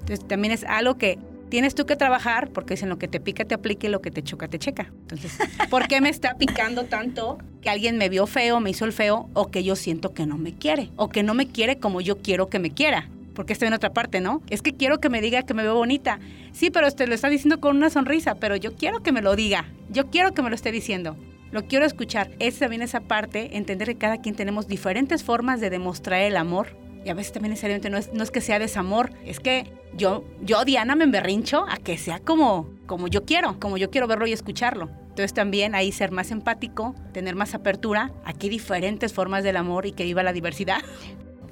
Entonces, 0.00 0.26
también 0.26 0.52
es 0.52 0.64
algo 0.64 0.98
que 0.98 1.18
tienes 1.52 1.74
tú 1.74 1.84
que 1.84 1.96
trabajar 1.96 2.48
porque 2.48 2.72
dicen 2.72 2.88
lo 2.88 2.96
que 2.96 3.08
te 3.08 3.20
pica 3.20 3.44
te 3.44 3.54
aplica 3.54 3.86
y 3.86 3.90
lo 3.90 4.00
que 4.00 4.10
te 4.10 4.22
choca 4.22 4.48
te 4.48 4.58
checa. 4.58 4.90
Entonces, 5.02 5.36
¿por 5.68 5.86
qué 5.86 6.00
me 6.00 6.08
está 6.08 6.38
picando 6.38 6.84
tanto 6.84 7.36
que 7.60 7.68
alguien 7.68 7.98
me 7.98 8.08
vio 8.08 8.26
feo, 8.26 8.58
me 8.58 8.70
hizo 8.70 8.86
el 8.86 8.94
feo 8.94 9.28
o 9.34 9.50
que 9.50 9.62
yo 9.62 9.76
siento 9.76 10.14
que 10.14 10.24
no 10.24 10.38
me 10.38 10.54
quiere 10.54 10.88
o 10.96 11.10
que 11.10 11.22
no 11.22 11.34
me 11.34 11.48
quiere 11.48 11.76
como 11.76 12.00
yo 12.00 12.22
quiero 12.22 12.48
que 12.48 12.58
me 12.58 12.70
quiera? 12.70 13.10
Porque 13.34 13.52
estoy 13.52 13.68
en 13.68 13.74
otra 13.74 13.92
parte, 13.92 14.22
¿no? 14.22 14.40
Es 14.48 14.62
que 14.62 14.72
quiero 14.72 14.98
que 14.98 15.10
me 15.10 15.20
diga 15.20 15.42
que 15.42 15.52
me 15.52 15.62
veo 15.62 15.74
bonita. 15.74 16.20
Sí, 16.52 16.70
pero 16.70 16.88
usted 16.88 17.06
lo 17.06 17.14
está 17.14 17.28
diciendo 17.28 17.60
con 17.60 17.76
una 17.76 17.90
sonrisa, 17.90 18.36
pero 18.36 18.56
yo 18.56 18.74
quiero 18.74 19.02
que 19.02 19.12
me 19.12 19.20
lo 19.20 19.36
diga. 19.36 19.66
Yo 19.90 20.08
quiero 20.08 20.32
que 20.32 20.40
me 20.40 20.48
lo 20.48 20.54
esté 20.54 20.72
diciendo. 20.72 21.18
Lo 21.50 21.66
quiero 21.66 21.84
escuchar. 21.84 22.30
Es 22.38 22.60
también 22.60 22.80
esa 22.80 23.00
parte, 23.00 23.58
entender 23.58 23.88
que 23.88 23.98
cada 23.98 24.22
quien 24.22 24.34
tenemos 24.34 24.68
diferentes 24.68 25.22
formas 25.22 25.60
de 25.60 25.68
demostrar 25.68 26.22
el 26.22 26.38
amor. 26.38 26.68
Y 27.04 27.10
a 27.10 27.14
veces 27.14 27.32
también 27.32 27.50
necesariamente 27.50 27.90
no 27.90 27.98
es, 27.98 28.12
no 28.12 28.22
es 28.22 28.30
que 28.30 28.40
sea 28.40 28.58
desamor, 28.58 29.12
es 29.24 29.40
que 29.40 29.72
yo, 29.94 30.24
yo, 30.40 30.64
Diana, 30.64 30.94
me 30.94 31.04
emberrincho 31.04 31.64
a 31.68 31.76
que 31.76 31.98
sea 31.98 32.20
como, 32.20 32.70
como 32.86 33.08
yo 33.08 33.24
quiero, 33.24 33.58
como 33.60 33.76
yo 33.76 33.90
quiero 33.90 34.06
verlo 34.06 34.26
y 34.26 34.32
escucharlo. 34.32 34.88
Entonces 35.12 35.34
también 35.34 35.74
ahí 35.74 35.92
ser 35.92 36.10
más 36.10 36.30
empático, 36.30 36.94
tener 37.12 37.34
más 37.34 37.54
apertura. 37.54 38.12
Aquí 38.24 38.48
diferentes 38.48 39.12
formas 39.12 39.44
del 39.44 39.58
amor 39.58 39.84
y 39.84 39.92
que 39.92 40.04
viva 40.04 40.22
la 40.22 40.32
diversidad. 40.32 40.80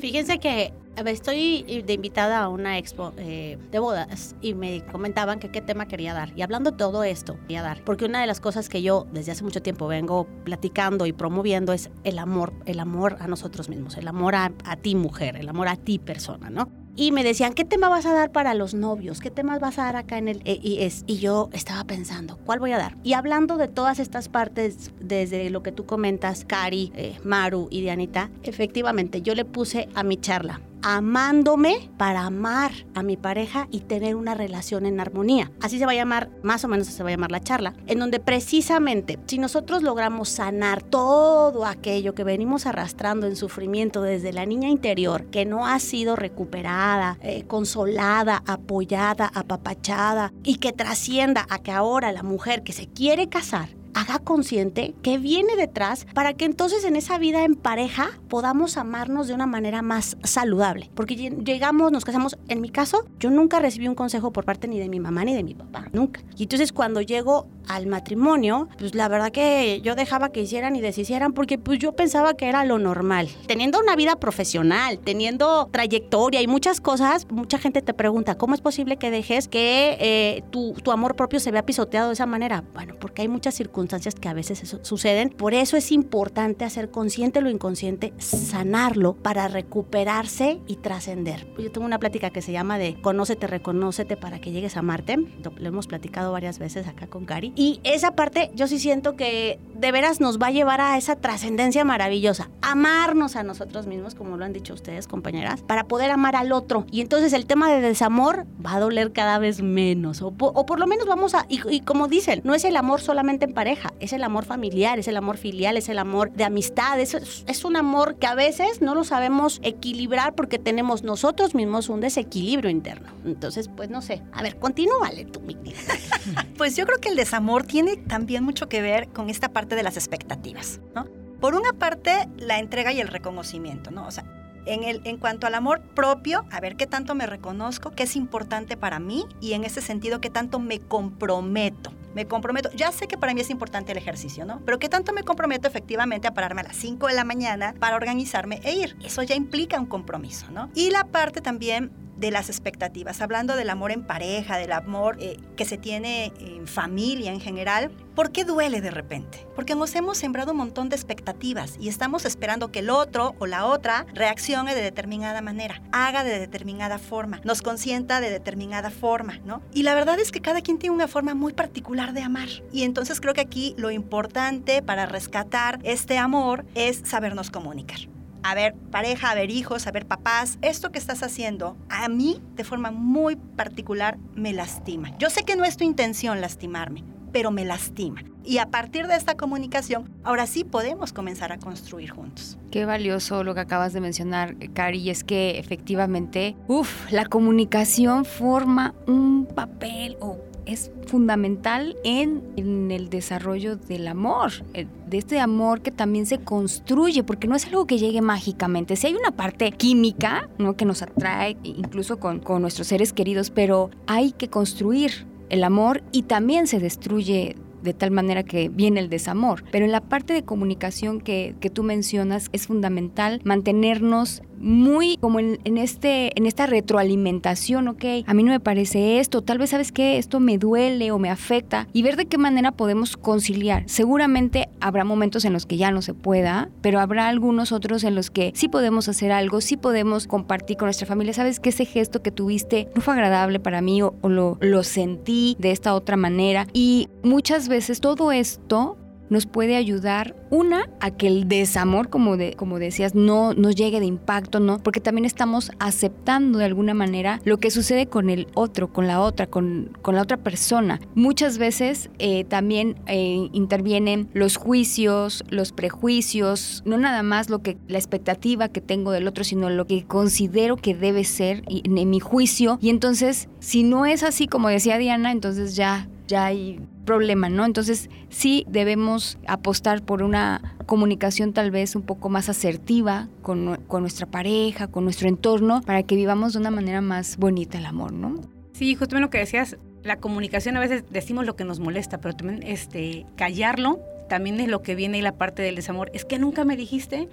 Fíjense 0.00 0.38
que 0.38 0.72
estoy 1.06 1.82
de 1.86 1.92
invitada 1.92 2.40
a 2.40 2.48
una 2.48 2.78
expo 2.78 3.12
eh, 3.18 3.58
de 3.70 3.78
bodas 3.78 4.34
y 4.40 4.54
me 4.54 4.82
comentaban 4.86 5.38
que 5.38 5.50
qué 5.50 5.60
tema 5.60 5.86
quería 5.86 6.14
dar. 6.14 6.32
Y 6.36 6.42
hablando 6.42 6.70
de 6.70 6.78
todo 6.78 7.04
esto, 7.04 7.38
quería 7.42 7.62
dar. 7.62 7.84
Porque 7.84 8.06
una 8.06 8.20
de 8.20 8.26
las 8.26 8.40
cosas 8.40 8.68
que 8.68 8.82
yo 8.82 9.06
desde 9.12 9.32
hace 9.32 9.44
mucho 9.44 9.60
tiempo 9.60 9.86
vengo 9.86 10.26
platicando 10.44 11.04
y 11.06 11.12
promoviendo 11.12 11.74
es 11.74 11.90
el 12.04 12.18
amor, 12.18 12.54
el 12.64 12.80
amor 12.80 13.18
a 13.20 13.28
nosotros 13.28 13.68
mismos, 13.68 13.98
el 13.98 14.08
amor 14.08 14.34
a 14.34 14.50
ti 14.80 14.94
mujer, 14.94 15.36
el 15.36 15.48
amor 15.48 15.68
a 15.68 15.76
ti 15.76 15.98
persona, 15.98 16.48
¿no? 16.48 16.70
Y 17.00 17.12
me 17.12 17.24
decían, 17.24 17.54
¿qué 17.54 17.64
tema 17.64 17.88
vas 17.88 18.04
a 18.04 18.12
dar 18.12 18.30
para 18.30 18.52
los 18.52 18.74
novios? 18.74 19.20
¿Qué 19.20 19.30
temas 19.30 19.58
vas 19.58 19.78
a 19.78 19.84
dar 19.84 19.96
acá 19.96 20.18
en 20.18 20.28
el 20.28 20.42
EIS? 20.44 21.04
Y 21.06 21.16
yo 21.16 21.48
estaba 21.54 21.84
pensando, 21.84 22.36
¿cuál 22.44 22.58
voy 22.58 22.72
a 22.72 22.76
dar? 22.76 22.94
Y 23.02 23.14
hablando 23.14 23.56
de 23.56 23.68
todas 23.68 23.98
estas 23.98 24.28
partes, 24.28 24.90
desde 25.00 25.48
lo 25.48 25.62
que 25.62 25.72
tú 25.72 25.86
comentas, 25.86 26.44
Cari, 26.44 26.92
eh, 26.94 27.18
Maru 27.24 27.68
y 27.70 27.80
Dianita, 27.80 28.28
efectivamente 28.42 29.22
yo 29.22 29.34
le 29.34 29.46
puse 29.46 29.88
a 29.94 30.02
mi 30.02 30.18
charla 30.18 30.60
amándome 30.82 31.90
para 31.96 32.26
amar 32.26 32.72
a 32.94 33.02
mi 33.02 33.16
pareja 33.16 33.68
y 33.70 33.80
tener 33.80 34.16
una 34.16 34.34
relación 34.34 34.86
en 34.86 35.00
armonía. 35.00 35.50
Así 35.60 35.78
se 35.78 35.86
va 35.86 35.92
a 35.92 35.96
llamar, 35.96 36.30
más 36.42 36.64
o 36.64 36.68
menos 36.68 36.86
se 36.88 37.02
va 37.02 37.10
a 37.10 37.12
llamar 37.12 37.30
la 37.30 37.40
charla, 37.40 37.74
en 37.86 37.98
donde 37.98 38.20
precisamente 38.20 39.18
si 39.26 39.38
nosotros 39.38 39.82
logramos 39.82 40.28
sanar 40.28 40.82
todo 40.82 41.66
aquello 41.66 42.14
que 42.14 42.24
venimos 42.24 42.66
arrastrando 42.66 43.26
en 43.26 43.36
sufrimiento 43.36 44.02
desde 44.02 44.32
la 44.32 44.46
niña 44.46 44.68
interior, 44.68 45.26
que 45.26 45.44
no 45.44 45.66
ha 45.66 45.78
sido 45.78 46.16
recuperada, 46.16 47.18
eh, 47.22 47.44
consolada, 47.46 48.42
apoyada, 48.46 49.30
apapachada 49.34 50.32
y 50.42 50.56
que 50.56 50.72
trascienda 50.72 51.46
a 51.50 51.58
que 51.58 51.72
ahora 51.72 52.12
la 52.12 52.22
mujer 52.22 52.62
que 52.62 52.72
se 52.72 52.86
quiere 52.86 53.28
casar 53.28 53.79
haga 53.94 54.18
consciente 54.18 54.94
que 55.02 55.18
viene 55.18 55.56
detrás 55.56 56.06
para 56.14 56.34
que 56.34 56.44
entonces 56.44 56.84
en 56.84 56.96
esa 56.96 57.18
vida 57.18 57.44
en 57.44 57.54
pareja 57.54 58.10
podamos 58.28 58.76
amarnos 58.76 59.28
de 59.28 59.34
una 59.34 59.46
manera 59.46 59.82
más 59.82 60.16
saludable. 60.22 60.90
Porque 60.94 61.16
llegamos, 61.16 61.92
nos 61.92 62.04
casamos, 62.04 62.38
en 62.48 62.60
mi 62.60 62.70
caso, 62.70 63.04
yo 63.18 63.30
nunca 63.30 63.58
recibí 63.58 63.88
un 63.88 63.94
consejo 63.94 64.32
por 64.32 64.44
parte 64.44 64.68
ni 64.68 64.78
de 64.78 64.88
mi 64.88 65.00
mamá 65.00 65.24
ni 65.24 65.34
de 65.34 65.42
mi 65.42 65.54
papá, 65.54 65.88
nunca. 65.92 66.20
Y 66.36 66.44
entonces 66.44 66.72
cuando 66.72 67.00
llego 67.00 67.46
al 67.68 67.86
matrimonio, 67.86 68.68
pues 68.78 68.94
la 68.94 69.08
verdad 69.08 69.30
que 69.30 69.80
yo 69.82 69.94
dejaba 69.94 70.30
que 70.30 70.42
hicieran 70.42 70.76
y 70.76 70.80
deshicieran 70.80 71.32
porque 71.32 71.58
pues 71.58 71.78
yo 71.78 71.92
pensaba 71.92 72.34
que 72.34 72.48
era 72.48 72.64
lo 72.64 72.78
normal. 72.78 73.28
Teniendo 73.46 73.78
una 73.80 73.96
vida 73.96 74.16
profesional, 74.16 74.98
teniendo 74.98 75.68
trayectoria 75.70 76.42
y 76.42 76.46
muchas 76.46 76.80
cosas, 76.80 77.26
mucha 77.30 77.58
gente 77.58 77.82
te 77.82 77.94
pregunta, 77.94 78.36
¿cómo 78.36 78.54
es 78.54 78.60
posible 78.60 78.96
que 78.96 79.10
dejes 79.10 79.48
que 79.48 79.96
eh, 80.00 80.42
tu, 80.50 80.74
tu 80.74 80.92
amor 80.92 81.16
propio 81.16 81.40
se 81.40 81.50
vea 81.50 81.64
pisoteado 81.64 82.08
de 82.08 82.14
esa 82.14 82.26
manera? 82.26 82.64
Bueno, 82.74 82.94
porque 83.00 83.22
hay 83.22 83.28
muchas 83.28 83.54
circunstancias 83.54 84.14
que 84.14 84.28
a 84.28 84.34
veces 84.34 84.76
suceden. 84.82 85.30
Por 85.30 85.54
eso 85.54 85.76
es 85.76 85.92
importante 85.92 86.64
hacer 86.64 86.90
consciente 86.90 87.40
lo 87.40 87.50
inconsciente, 87.50 88.12
sanarlo 88.18 89.14
para 89.14 89.48
recuperarse 89.48 90.60
y 90.66 90.76
trascender. 90.76 91.46
Yo 91.58 91.70
tengo 91.70 91.86
una 91.86 91.98
plática 91.98 92.30
que 92.30 92.42
se 92.42 92.52
llama 92.52 92.78
de 92.78 93.00
conócete, 93.00 93.46
reconócete 93.46 94.16
para 94.16 94.40
que 94.40 94.52
llegues 94.52 94.76
a 94.76 94.80
amarte. 94.80 95.16
Lo, 95.16 95.68
hemos 95.68 95.86
platicado 95.86 96.32
varias 96.32 96.58
veces 96.58 96.86
acá 96.86 97.06
con 97.06 97.24
Cari. 97.24 97.49
Y 97.54 97.80
esa 97.84 98.12
parte 98.12 98.50
yo 98.54 98.66
sí 98.66 98.78
siento 98.78 99.16
que 99.16 99.58
de 99.80 99.92
veras 99.92 100.20
nos 100.20 100.38
va 100.38 100.48
a 100.48 100.50
llevar 100.50 100.80
a 100.80 100.98
esa 100.98 101.16
trascendencia 101.16 101.84
maravillosa. 101.84 102.50
Amarnos 102.60 103.34
a 103.36 103.42
nosotros 103.42 103.86
mismos, 103.86 104.14
como 104.14 104.36
lo 104.36 104.44
han 104.44 104.52
dicho 104.52 104.74
ustedes, 104.74 105.08
compañeras, 105.08 105.62
para 105.62 105.84
poder 105.84 106.10
amar 106.10 106.36
al 106.36 106.52
otro. 106.52 106.86
Y 106.90 107.00
entonces 107.00 107.32
el 107.32 107.46
tema 107.46 107.72
de 107.72 107.80
desamor 107.80 108.46
va 108.64 108.74
a 108.74 108.80
doler 108.80 109.12
cada 109.12 109.38
vez 109.38 109.62
menos. 109.62 110.20
O, 110.22 110.32
por 110.32 110.78
lo 110.78 110.86
menos 110.86 111.06
vamos 111.06 111.34
a, 111.34 111.46
y, 111.48 111.80
como 111.80 112.08
dicen, 112.08 112.42
no 112.44 112.54
es 112.54 112.64
el 112.64 112.76
amor 112.76 113.00
solamente 113.00 113.46
en 113.46 113.54
pareja, 113.54 113.92
es 114.00 114.12
el 114.12 114.22
amor 114.22 114.44
familiar, 114.44 114.98
es 114.98 115.08
el 115.08 115.16
amor 115.16 115.38
filial, 115.38 115.76
es 115.78 115.88
el 115.88 115.98
amor 115.98 116.30
de 116.32 116.44
amistad. 116.44 117.00
Es, 117.00 117.14
es 117.46 117.64
un 117.64 117.76
amor 117.76 118.16
que 118.16 118.26
a 118.26 118.34
veces 118.34 118.82
no 118.82 118.94
lo 118.94 119.04
sabemos 119.04 119.60
equilibrar 119.62 120.34
porque 120.34 120.58
tenemos 120.58 121.04
nosotros 121.04 121.54
mismos 121.54 121.88
un 121.88 122.00
desequilibrio 122.00 122.70
interno. 122.70 123.08
Entonces, 123.24 123.70
pues 123.74 123.88
no 123.88 124.02
sé. 124.02 124.22
A 124.32 124.42
ver, 124.42 124.58
continúale 124.58 125.24
tú, 125.24 125.40
mi 125.40 125.56
Pues 126.56 126.76
yo 126.76 126.84
creo 126.84 126.98
que 126.98 127.08
el 127.08 127.16
desamor 127.16 127.39
tiene 127.66 127.96
también 127.96 128.44
mucho 128.44 128.68
que 128.68 128.82
ver 128.82 129.08
con 129.08 129.30
esta 129.30 129.50
parte 129.50 129.74
de 129.74 129.82
las 129.82 129.96
expectativas, 129.96 130.80
¿no? 130.94 131.06
Por 131.40 131.54
una 131.54 131.72
parte, 131.72 132.28
la 132.36 132.58
entrega 132.58 132.92
y 132.92 133.00
el 133.00 133.08
reconocimiento, 133.08 133.90
¿no? 133.90 134.06
O 134.06 134.10
sea, 134.10 134.24
en, 134.66 134.84
el, 134.84 135.00
en 135.04 135.16
cuanto 135.16 135.46
al 135.46 135.54
amor 135.54 135.80
propio, 135.80 136.44
a 136.50 136.60
ver 136.60 136.76
qué 136.76 136.86
tanto 136.86 137.14
me 137.14 137.26
reconozco, 137.26 137.90
qué 137.92 138.02
es 138.02 138.16
importante 138.16 138.76
para 138.76 138.98
mí 138.98 139.24
y 139.40 139.54
en 139.54 139.64
ese 139.64 139.80
sentido, 139.80 140.20
qué 140.20 140.30
tanto 140.30 140.58
me 140.58 140.80
comprometo. 140.80 141.92
Me 142.14 142.26
comprometo, 142.26 142.70
ya 142.72 142.90
sé 142.90 143.06
que 143.06 143.16
para 143.16 143.32
mí 143.34 143.40
es 143.40 143.50
importante 143.50 143.92
el 143.92 143.98
ejercicio, 143.98 144.44
¿no? 144.44 144.60
Pero 144.64 144.78
qué 144.78 144.88
tanto 144.88 145.12
me 145.12 145.22
comprometo 145.22 145.68
efectivamente 145.68 146.26
a 146.26 146.34
pararme 146.34 146.62
a 146.62 146.64
las 146.64 146.76
5 146.76 147.06
de 147.06 147.14
la 147.14 147.24
mañana 147.24 147.74
para 147.78 147.96
organizarme 147.96 148.60
e 148.64 148.74
ir. 148.74 148.96
Eso 149.02 149.22
ya 149.22 149.36
implica 149.36 149.78
un 149.78 149.86
compromiso, 149.86 150.50
¿no? 150.50 150.70
Y 150.74 150.90
la 150.90 151.04
parte 151.04 151.40
también 151.40 151.92
de 152.20 152.30
las 152.30 152.50
expectativas, 152.50 153.20
hablando 153.22 153.56
del 153.56 153.70
amor 153.70 153.90
en 153.90 154.04
pareja, 154.04 154.58
del 154.58 154.72
amor 154.72 155.16
eh, 155.20 155.38
que 155.56 155.64
se 155.64 155.78
tiene 155.78 156.32
en 156.38 156.66
familia 156.66 157.32
en 157.32 157.40
general, 157.40 157.90
¿por 158.14 158.30
qué 158.30 158.44
duele 158.44 158.82
de 158.82 158.90
repente? 158.90 159.46
Porque 159.56 159.74
nos 159.74 159.94
hemos 159.94 160.18
sembrado 160.18 160.52
un 160.52 160.58
montón 160.58 160.90
de 160.90 160.96
expectativas 160.96 161.76
y 161.80 161.88
estamos 161.88 162.26
esperando 162.26 162.70
que 162.70 162.80
el 162.80 162.90
otro 162.90 163.34
o 163.38 163.46
la 163.46 163.64
otra 163.64 164.06
reaccione 164.12 164.74
de 164.74 164.82
determinada 164.82 165.40
manera, 165.40 165.82
haga 165.92 166.22
de 166.22 166.38
determinada 166.38 166.98
forma, 166.98 167.40
nos 167.42 167.62
consienta 167.62 168.20
de 168.20 168.30
determinada 168.30 168.90
forma, 168.90 169.38
¿no? 169.44 169.62
Y 169.72 169.82
la 169.82 169.94
verdad 169.94 170.20
es 170.20 170.30
que 170.30 170.40
cada 170.40 170.60
quien 170.60 170.78
tiene 170.78 170.94
una 170.94 171.08
forma 171.08 171.34
muy 171.34 171.54
particular 171.54 172.12
de 172.12 172.22
amar. 172.22 172.48
Y 172.70 172.82
entonces 172.82 173.20
creo 173.20 173.32
que 173.32 173.40
aquí 173.40 173.74
lo 173.78 173.90
importante 173.90 174.82
para 174.82 175.06
rescatar 175.06 175.78
este 175.82 176.18
amor 176.18 176.66
es 176.74 177.00
sabernos 177.04 177.50
comunicar 177.50 178.00
a 178.42 178.54
ver 178.54 178.74
pareja, 178.90 179.30
a 179.30 179.34
ver 179.34 179.50
hijos, 179.50 179.86
a 179.86 179.92
ver 179.92 180.06
papás, 180.06 180.58
esto 180.62 180.90
que 180.90 180.98
estás 180.98 181.22
haciendo 181.22 181.76
a 181.88 182.08
mí 182.08 182.42
de 182.56 182.64
forma 182.64 182.90
muy 182.90 183.36
particular 183.36 184.18
me 184.34 184.52
lastima. 184.52 185.16
Yo 185.18 185.30
sé 185.30 185.44
que 185.44 185.56
no 185.56 185.64
es 185.64 185.76
tu 185.76 185.84
intención 185.84 186.40
lastimarme, 186.40 187.04
pero 187.32 187.50
me 187.50 187.64
lastima. 187.64 188.22
Y 188.42 188.58
a 188.58 188.70
partir 188.70 189.06
de 189.06 189.16
esta 189.16 189.36
comunicación, 189.36 190.10
ahora 190.24 190.46
sí 190.46 190.64
podemos 190.64 191.12
comenzar 191.12 191.52
a 191.52 191.58
construir 191.58 192.10
juntos. 192.10 192.58
Qué 192.70 192.86
valioso 192.86 193.44
lo 193.44 193.54
que 193.54 193.60
acabas 193.60 193.92
de 193.92 194.00
mencionar, 194.00 194.56
Cari, 194.72 194.98
y 194.98 195.10
es 195.10 195.24
que 195.24 195.58
efectivamente, 195.58 196.56
uff, 196.66 197.10
la 197.12 197.26
comunicación 197.26 198.24
forma 198.24 198.94
un 199.06 199.46
papel 199.46 200.16
o 200.20 200.38
es 200.66 200.90
fundamental 201.06 201.96
en, 202.04 202.42
el 202.90 203.08
desarrollo 203.10 203.76
del 203.76 204.08
amor, 204.08 204.52
eh, 204.74 204.86
de 205.08 205.18
este 205.18 205.40
amor 205.40 205.80
que 205.82 205.90
también 205.90 206.26
se 206.26 206.38
construye, 206.38 207.22
porque 207.22 207.48
no 207.48 207.56
es 207.56 207.66
algo 207.66 207.86
que 207.86 207.98
llegue 207.98 208.20
mágicamente. 208.20 208.96
Si 208.96 209.06
hay 209.06 209.14
una 209.14 209.32
parte 209.32 209.70
química, 209.72 210.48
¿no? 210.58 210.76
Que 210.76 210.84
nos 210.84 211.02
atrae 211.02 211.56
incluso 211.62 212.18
con, 212.18 212.40
con 212.40 212.62
nuestros 212.62 212.88
seres 212.88 213.12
queridos, 213.12 213.50
pero 213.50 213.90
hay 214.06 214.32
que 214.32 214.48
construir 214.48 215.26
el 215.48 215.64
amor 215.64 216.02
y 216.12 216.22
también 216.22 216.66
se 216.66 216.78
destruye 216.78 217.56
de 217.82 217.94
tal 217.94 218.10
manera 218.10 218.42
que 218.42 218.68
viene 218.68 219.00
el 219.00 219.08
desamor. 219.08 219.64
Pero 219.70 219.84
en 219.84 219.92
la 219.92 220.00
parte 220.00 220.32
de 220.32 220.44
comunicación 220.44 221.20
que, 221.20 221.54
que 221.60 221.70
tú 221.70 221.82
mencionas 221.82 222.48
es 222.52 222.66
fundamental 222.66 223.40
mantenernos 223.44 224.42
muy 224.60 225.16
como 225.18 225.40
en, 225.40 225.58
este, 225.78 226.38
en 226.38 226.46
esta 226.46 226.66
retroalimentación, 226.66 227.88
ok, 227.88 228.04
a 228.26 228.34
mí 228.34 228.42
no 228.42 228.52
me 228.52 228.60
parece 228.60 229.18
esto, 229.18 229.42
tal 229.42 229.58
vez 229.58 229.70
sabes 229.70 229.92
que 229.92 230.18
esto 230.18 230.40
me 230.40 230.58
duele 230.58 231.10
o 231.10 231.18
me 231.18 231.30
afecta 231.30 231.88
y 231.92 232.02
ver 232.02 232.16
de 232.16 232.26
qué 232.26 232.38
manera 232.38 232.72
podemos 232.72 233.16
conciliar. 233.16 233.84
Seguramente 233.86 234.68
habrá 234.80 235.04
momentos 235.04 235.44
en 235.44 235.52
los 235.52 235.66
que 235.66 235.76
ya 235.76 235.90
no 235.90 236.02
se 236.02 236.14
pueda, 236.14 236.70
pero 236.82 237.00
habrá 237.00 237.28
algunos 237.28 237.72
otros 237.72 238.04
en 238.04 238.14
los 238.14 238.30
que 238.30 238.52
sí 238.54 238.68
podemos 238.68 239.08
hacer 239.08 239.32
algo, 239.32 239.60
sí 239.60 239.76
podemos 239.76 240.26
compartir 240.26 240.76
con 240.76 240.86
nuestra 240.86 241.06
familia, 241.06 241.32
sabes 241.32 241.60
que 241.60 241.70
ese 241.70 241.84
gesto 241.84 242.22
que 242.22 242.30
tuviste 242.30 242.88
no 242.94 243.00
fue 243.00 243.14
agradable 243.14 243.60
para 243.60 243.80
mí 243.80 244.02
o, 244.02 244.14
lo, 244.22 244.58
lo 244.60 244.82
sentí 244.82 245.56
de 245.58 245.70
esta 245.70 245.94
otra 245.94 246.16
manera. 246.16 246.66
Y 246.72 247.08
muchas 247.22 247.68
veces 247.68 248.00
todo 248.00 248.32
esto 248.32 248.96
nos 249.30 249.46
puede 249.46 249.76
ayudar, 249.76 250.36
una, 250.50 250.90
a 251.00 251.12
que 251.12 251.28
el 251.28 251.48
desamor, 251.48 252.10
como, 252.10 252.36
de, 252.36 252.54
como 252.54 252.78
decías, 252.78 253.14
no 253.14 253.54
nos 253.54 253.76
llegue 253.76 254.00
de 254.00 254.06
impacto, 254.06 254.60
¿no? 254.60 254.78
Porque 254.78 255.00
también 255.00 255.24
estamos 255.24 255.70
aceptando 255.78 256.58
de 256.58 256.64
alguna 256.64 256.92
manera 256.92 257.40
lo 257.44 257.58
que 257.58 257.70
sucede 257.70 258.06
con 258.06 258.28
el 258.28 258.48
otro, 258.54 258.92
con 258.92 259.06
la 259.06 259.20
otra, 259.20 259.46
con, 259.46 259.96
con 260.02 260.16
la 260.16 260.22
otra 260.22 260.36
persona. 260.36 261.00
Muchas 261.14 261.58
veces 261.58 262.10
eh, 262.18 262.44
también 262.44 262.96
eh, 263.06 263.48
intervienen 263.52 264.28
los 264.34 264.56
juicios, 264.56 265.44
los 265.48 265.72
prejuicios, 265.72 266.82
no 266.84 266.98
nada 266.98 267.22
más 267.22 267.48
lo 267.48 267.60
que 267.62 267.78
la 267.86 267.98
expectativa 267.98 268.68
que 268.68 268.80
tengo 268.80 269.12
del 269.12 269.28
otro, 269.28 269.44
sino 269.44 269.70
lo 269.70 269.86
que 269.86 270.04
considero 270.04 270.76
que 270.76 270.94
debe 270.94 271.24
ser 271.24 271.62
en 271.68 272.10
mi 272.10 272.18
juicio. 272.18 272.78
Y 272.82 272.90
entonces, 272.90 273.48
si 273.60 273.84
no 273.84 274.04
es 274.06 274.24
así 274.24 274.48
como 274.48 274.68
decía 274.68 274.98
Diana, 274.98 275.30
entonces 275.30 275.76
ya 275.76 276.08
ya 276.30 276.46
hay 276.46 276.80
problema, 277.10 277.48
¿no? 277.48 277.64
Entonces 277.64 278.08
sí 278.28 278.64
debemos 278.68 279.36
apostar 279.48 280.00
por 280.00 280.22
una 280.22 280.76
comunicación 280.86 281.52
tal 281.52 281.72
vez 281.72 281.96
un 281.96 282.02
poco 282.02 282.28
más 282.28 282.48
asertiva 282.48 283.28
con, 283.42 283.80
con, 283.88 284.02
nuestra 284.02 284.26
pareja, 284.26 284.86
con 284.86 285.02
nuestro 285.02 285.28
entorno, 285.28 285.80
para 285.82 286.04
que 286.04 286.14
vivamos 286.14 286.52
de 286.52 286.60
una 286.60 286.70
manera 286.70 287.00
más 287.00 287.36
bonita 287.36 287.78
el 287.78 287.86
amor, 287.86 288.12
¿no? 288.12 288.40
Sí, 288.74 288.94
justamente 288.94 289.26
lo 289.26 289.30
que 289.30 289.38
decías, 289.38 289.76
la 290.04 290.18
comunicación 290.18 290.76
a 290.76 290.80
veces 290.80 291.02
decimos 291.10 291.46
lo 291.46 291.56
que 291.56 291.64
nos 291.64 291.80
molesta, 291.80 292.20
pero 292.20 292.36
también 292.36 292.62
este, 292.62 293.26
callarlo 293.36 293.98
también 294.28 294.60
es 294.60 294.68
lo 294.68 294.82
que 294.82 294.94
viene 294.94 295.18
y 295.18 295.22
la 295.22 295.32
parte 295.32 295.62
del 295.62 295.74
desamor. 295.74 296.12
Es 296.14 296.24
que 296.24 296.38
nunca 296.38 296.64
me 296.64 296.76
dijiste 296.76 297.28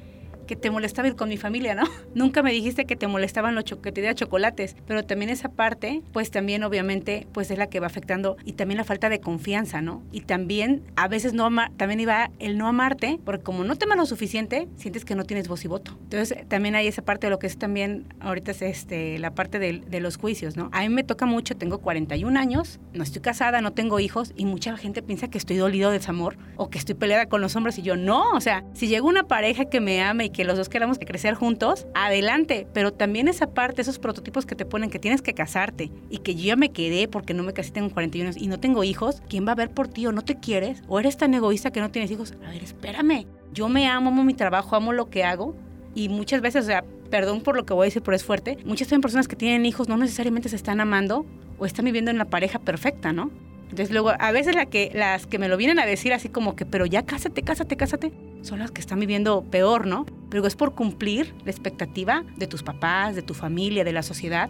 que 0.47 0.55
te 0.55 0.71
molestaba 0.71 1.07
ir 1.07 1.15
con 1.15 1.29
mi 1.29 1.37
familia, 1.37 1.75
¿no? 1.75 1.83
Nunca 2.15 2.41
me 2.41 2.51
dijiste 2.51 2.85
que 2.85 2.95
te 2.95 3.07
molestaban 3.07 3.53
los 3.53 3.65
que 3.65 3.91
te 3.91 4.07
chocolates, 4.15 4.75
pero 4.87 5.03
también 5.03 5.29
esa 5.29 5.49
parte, 5.49 6.01
pues 6.13 6.31
también 6.31 6.63
obviamente, 6.63 7.27
pues 7.33 7.51
es 7.51 7.57
la 7.57 7.67
que 7.67 7.79
va 7.79 7.87
afectando 7.87 8.37
y 8.45 8.53
también 8.53 8.77
la 8.77 8.83
falta 8.83 9.09
de 9.09 9.19
confianza, 9.19 9.81
¿no? 9.81 10.01
Y 10.11 10.21
también 10.21 10.83
a 10.95 11.07
veces 11.07 11.33
no 11.33 11.49
también 11.75 11.99
iba 11.99 12.31
el 12.39 12.57
no 12.57 12.67
amarte, 12.67 13.19
porque 13.25 13.43
como 13.43 13.63
no 13.63 13.75
te 13.75 13.85
amas 13.85 13.97
lo 13.97 14.05
suficiente, 14.05 14.67
sientes 14.77 15.05
que 15.05 15.15
no 15.15 15.25
tienes 15.25 15.47
voz 15.47 15.65
y 15.65 15.67
voto. 15.67 15.97
Entonces 16.03 16.47
también 16.47 16.75
hay 16.75 16.87
esa 16.87 17.01
parte 17.01 17.27
de 17.27 17.31
lo 17.31 17.39
que 17.39 17.47
es 17.47 17.57
también 17.57 18.05
ahorita 18.19 18.51
es 18.51 18.61
este 18.61 19.19
la 19.19 19.31
parte 19.31 19.59
de, 19.59 19.81
de 19.85 19.99
los 19.99 20.17
juicios, 20.17 20.55
¿no? 20.55 20.69
A 20.71 20.81
mí 20.81 20.89
me 20.89 21.03
toca 21.03 21.25
mucho, 21.25 21.55
tengo 21.57 21.79
41 21.79 22.39
años, 22.39 22.79
no 22.93 23.03
estoy 23.03 23.21
casada, 23.21 23.61
no 23.61 23.73
tengo 23.73 23.99
hijos 23.99 24.33
y 24.35 24.45
mucha 24.45 24.77
gente 24.77 25.01
piensa 25.01 25.27
que 25.27 25.37
estoy 25.37 25.57
dolido 25.57 25.91
de 25.91 25.97
desamor 25.97 26.37
o 26.55 26.69
que 26.69 26.77
estoy 26.77 26.95
peleada 26.95 27.27
con 27.27 27.41
los 27.41 27.55
hombres 27.55 27.77
y 27.77 27.81
yo 27.81 27.95
no, 27.95 28.31
o 28.31 28.41
sea, 28.41 28.63
si 28.73 28.87
llega 28.87 29.03
una 29.03 29.23
pareja 29.23 29.65
que 29.65 29.81
me 29.81 30.01
ama 30.01 30.23
y 30.23 30.29
que 30.38 30.44
los 30.44 30.56
dos 30.56 30.70
queramos 30.70 31.00
crecer 31.00 31.34
juntos, 31.34 31.88
adelante. 31.96 32.67
Pero 32.72 32.94
también 32.94 33.27
esa 33.27 33.56
parte, 33.56 33.82
esos 33.82 33.98
prototipos 33.98 34.46
que 34.46 34.53
te 34.53 34.65
ponen 34.65 34.91
que 34.91 35.00
tienes 35.00 35.24
que 35.24 35.34
casarte 35.34 35.89
y 36.12 36.20
que 36.20 36.36
yo 36.36 36.44
ya 36.44 36.56
me 36.56 36.72
quedé 36.72 37.08
porque 37.08 37.34
no 37.34 37.41
me 37.41 37.53
casé, 37.53 37.72
tengo 37.72 37.89
41 37.89 38.29
años 38.29 38.39
y 38.39 38.46
no 38.46 38.60
tengo 38.60 38.84
hijos, 38.84 39.24
¿quién 39.27 39.48
va 39.48 39.53
a 39.53 39.56
ver 39.56 39.72
por 39.72 39.88
ti 39.88 40.06
o 40.06 40.12
no 40.12 40.22
te 40.22 40.39
quieres? 40.39 40.84
¿O 40.88 41.00
eres 41.00 41.17
tan 41.17 41.34
egoísta 41.34 41.72
que 41.72 41.79
no 41.79 41.89
tienes 41.89 42.12
hijos? 42.12 42.36
A 42.46 42.51
ver, 42.51 42.63
espérame. 42.63 43.25
Yo 43.51 43.67
me 43.67 43.88
amo, 43.88 44.12
amo 44.12 44.24
mi 44.24 44.36
trabajo, 44.36 44.75
amo 44.75 44.94
lo 44.94 45.10
que 45.10 45.24
hago 45.24 45.56
y 45.96 46.08
muchas 46.08 46.41
veces, 46.41 46.65
o 46.65 46.67
sea, 46.67 46.86
perdón 47.10 47.41
por 47.41 47.56
lo 47.56 47.65
que 47.65 47.74
voy 47.74 47.86
a 47.86 47.88
decir, 47.88 48.03
pero 48.03 48.15
es 48.15 48.24
fuerte, 48.24 48.60
muchas 48.63 48.89
personas 48.89 49.27
que 49.27 49.36
tienen 49.36 49.65
hijos 49.65 49.89
no 49.89 49.98
necesariamente 49.98 50.50
se 50.50 50.56
están 50.56 50.79
amando 50.79 51.25
o 51.58 51.65
están 51.65 51.86
viviendo 51.86 52.12
en 52.12 52.20
la 52.20 52.25
pareja 52.25 52.60
perfecta, 52.60 53.12
¿no? 53.12 53.32
Entonces 53.69 53.91
luego, 53.91 54.13
a 54.17 54.31
veces 54.31 54.55
la 54.55 54.65
que, 54.67 54.91
las 54.93 55.27
que 55.27 55.39
me 55.39 55.50
lo 55.50 55.57
vienen 55.57 55.79
a 55.79 55.86
decir 55.86 56.13
así 56.13 56.29
como 56.29 56.55
que, 56.55 56.65
pero 56.65 56.86
ya 56.86 57.05
cásate, 57.05 57.41
cásate, 57.43 57.75
cásate, 57.75 58.13
son 58.41 58.59
las 58.59 58.71
que 58.71 58.81
están 58.81 59.00
viviendo 59.00 59.43
peor, 59.43 59.88
¿no? 59.88 60.05
Pero 60.29 60.45
es 60.47 60.55
por 60.55 60.74
cumplir 60.74 61.33
la 61.43 61.51
expectativa 61.51 62.24
de 62.38 62.47
tus 62.47 62.63
papás, 62.63 63.15
de 63.15 63.21
tu 63.21 63.33
familia, 63.33 63.83
de 63.83 63.91
la 63.91 64.03
sociedad. 64.03 64.50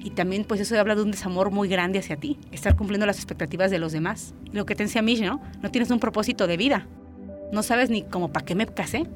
Y 0.00 0.10
también 0.10 0.44
pues 0.44 0.60
eso 0.60 0.78
habla 0.78 0.94
de 0.94 1.02
un 1.02 1.10
desamor 1.10 1.50
muy 1.50 1.68
grande 1.68 1.98
hacia 1.98 2.16
ti, 2.16 2.38
estar 2.52 2.76
cumpliendo 2.76 3.06
las 3.06 3.16
expectativas 3.16 3.70
de 3.70 3.78
los 3.78 3.92
demás. 3.92 4.34
lo 4.52 4.64
que 4.64 4.74
te 4.74 4.84
decía 4.84 5.02
Mish, 5.02 5.22
¿no? 5.22 5.40
No 5.62 5.70
tienes 5.70 5.90
un 5.90 5.98
propósito 5.98 6.46
de 6.46 6.56
vida. 6.56 6.86
No 7.52 7.62
sabes 7.62 7.90
ni 7.90 8.02
cómo 8.02 8.30
para 8.32 8.44
qué 8.44 8.54
me 8.54 8.66
casé 8.66 9.06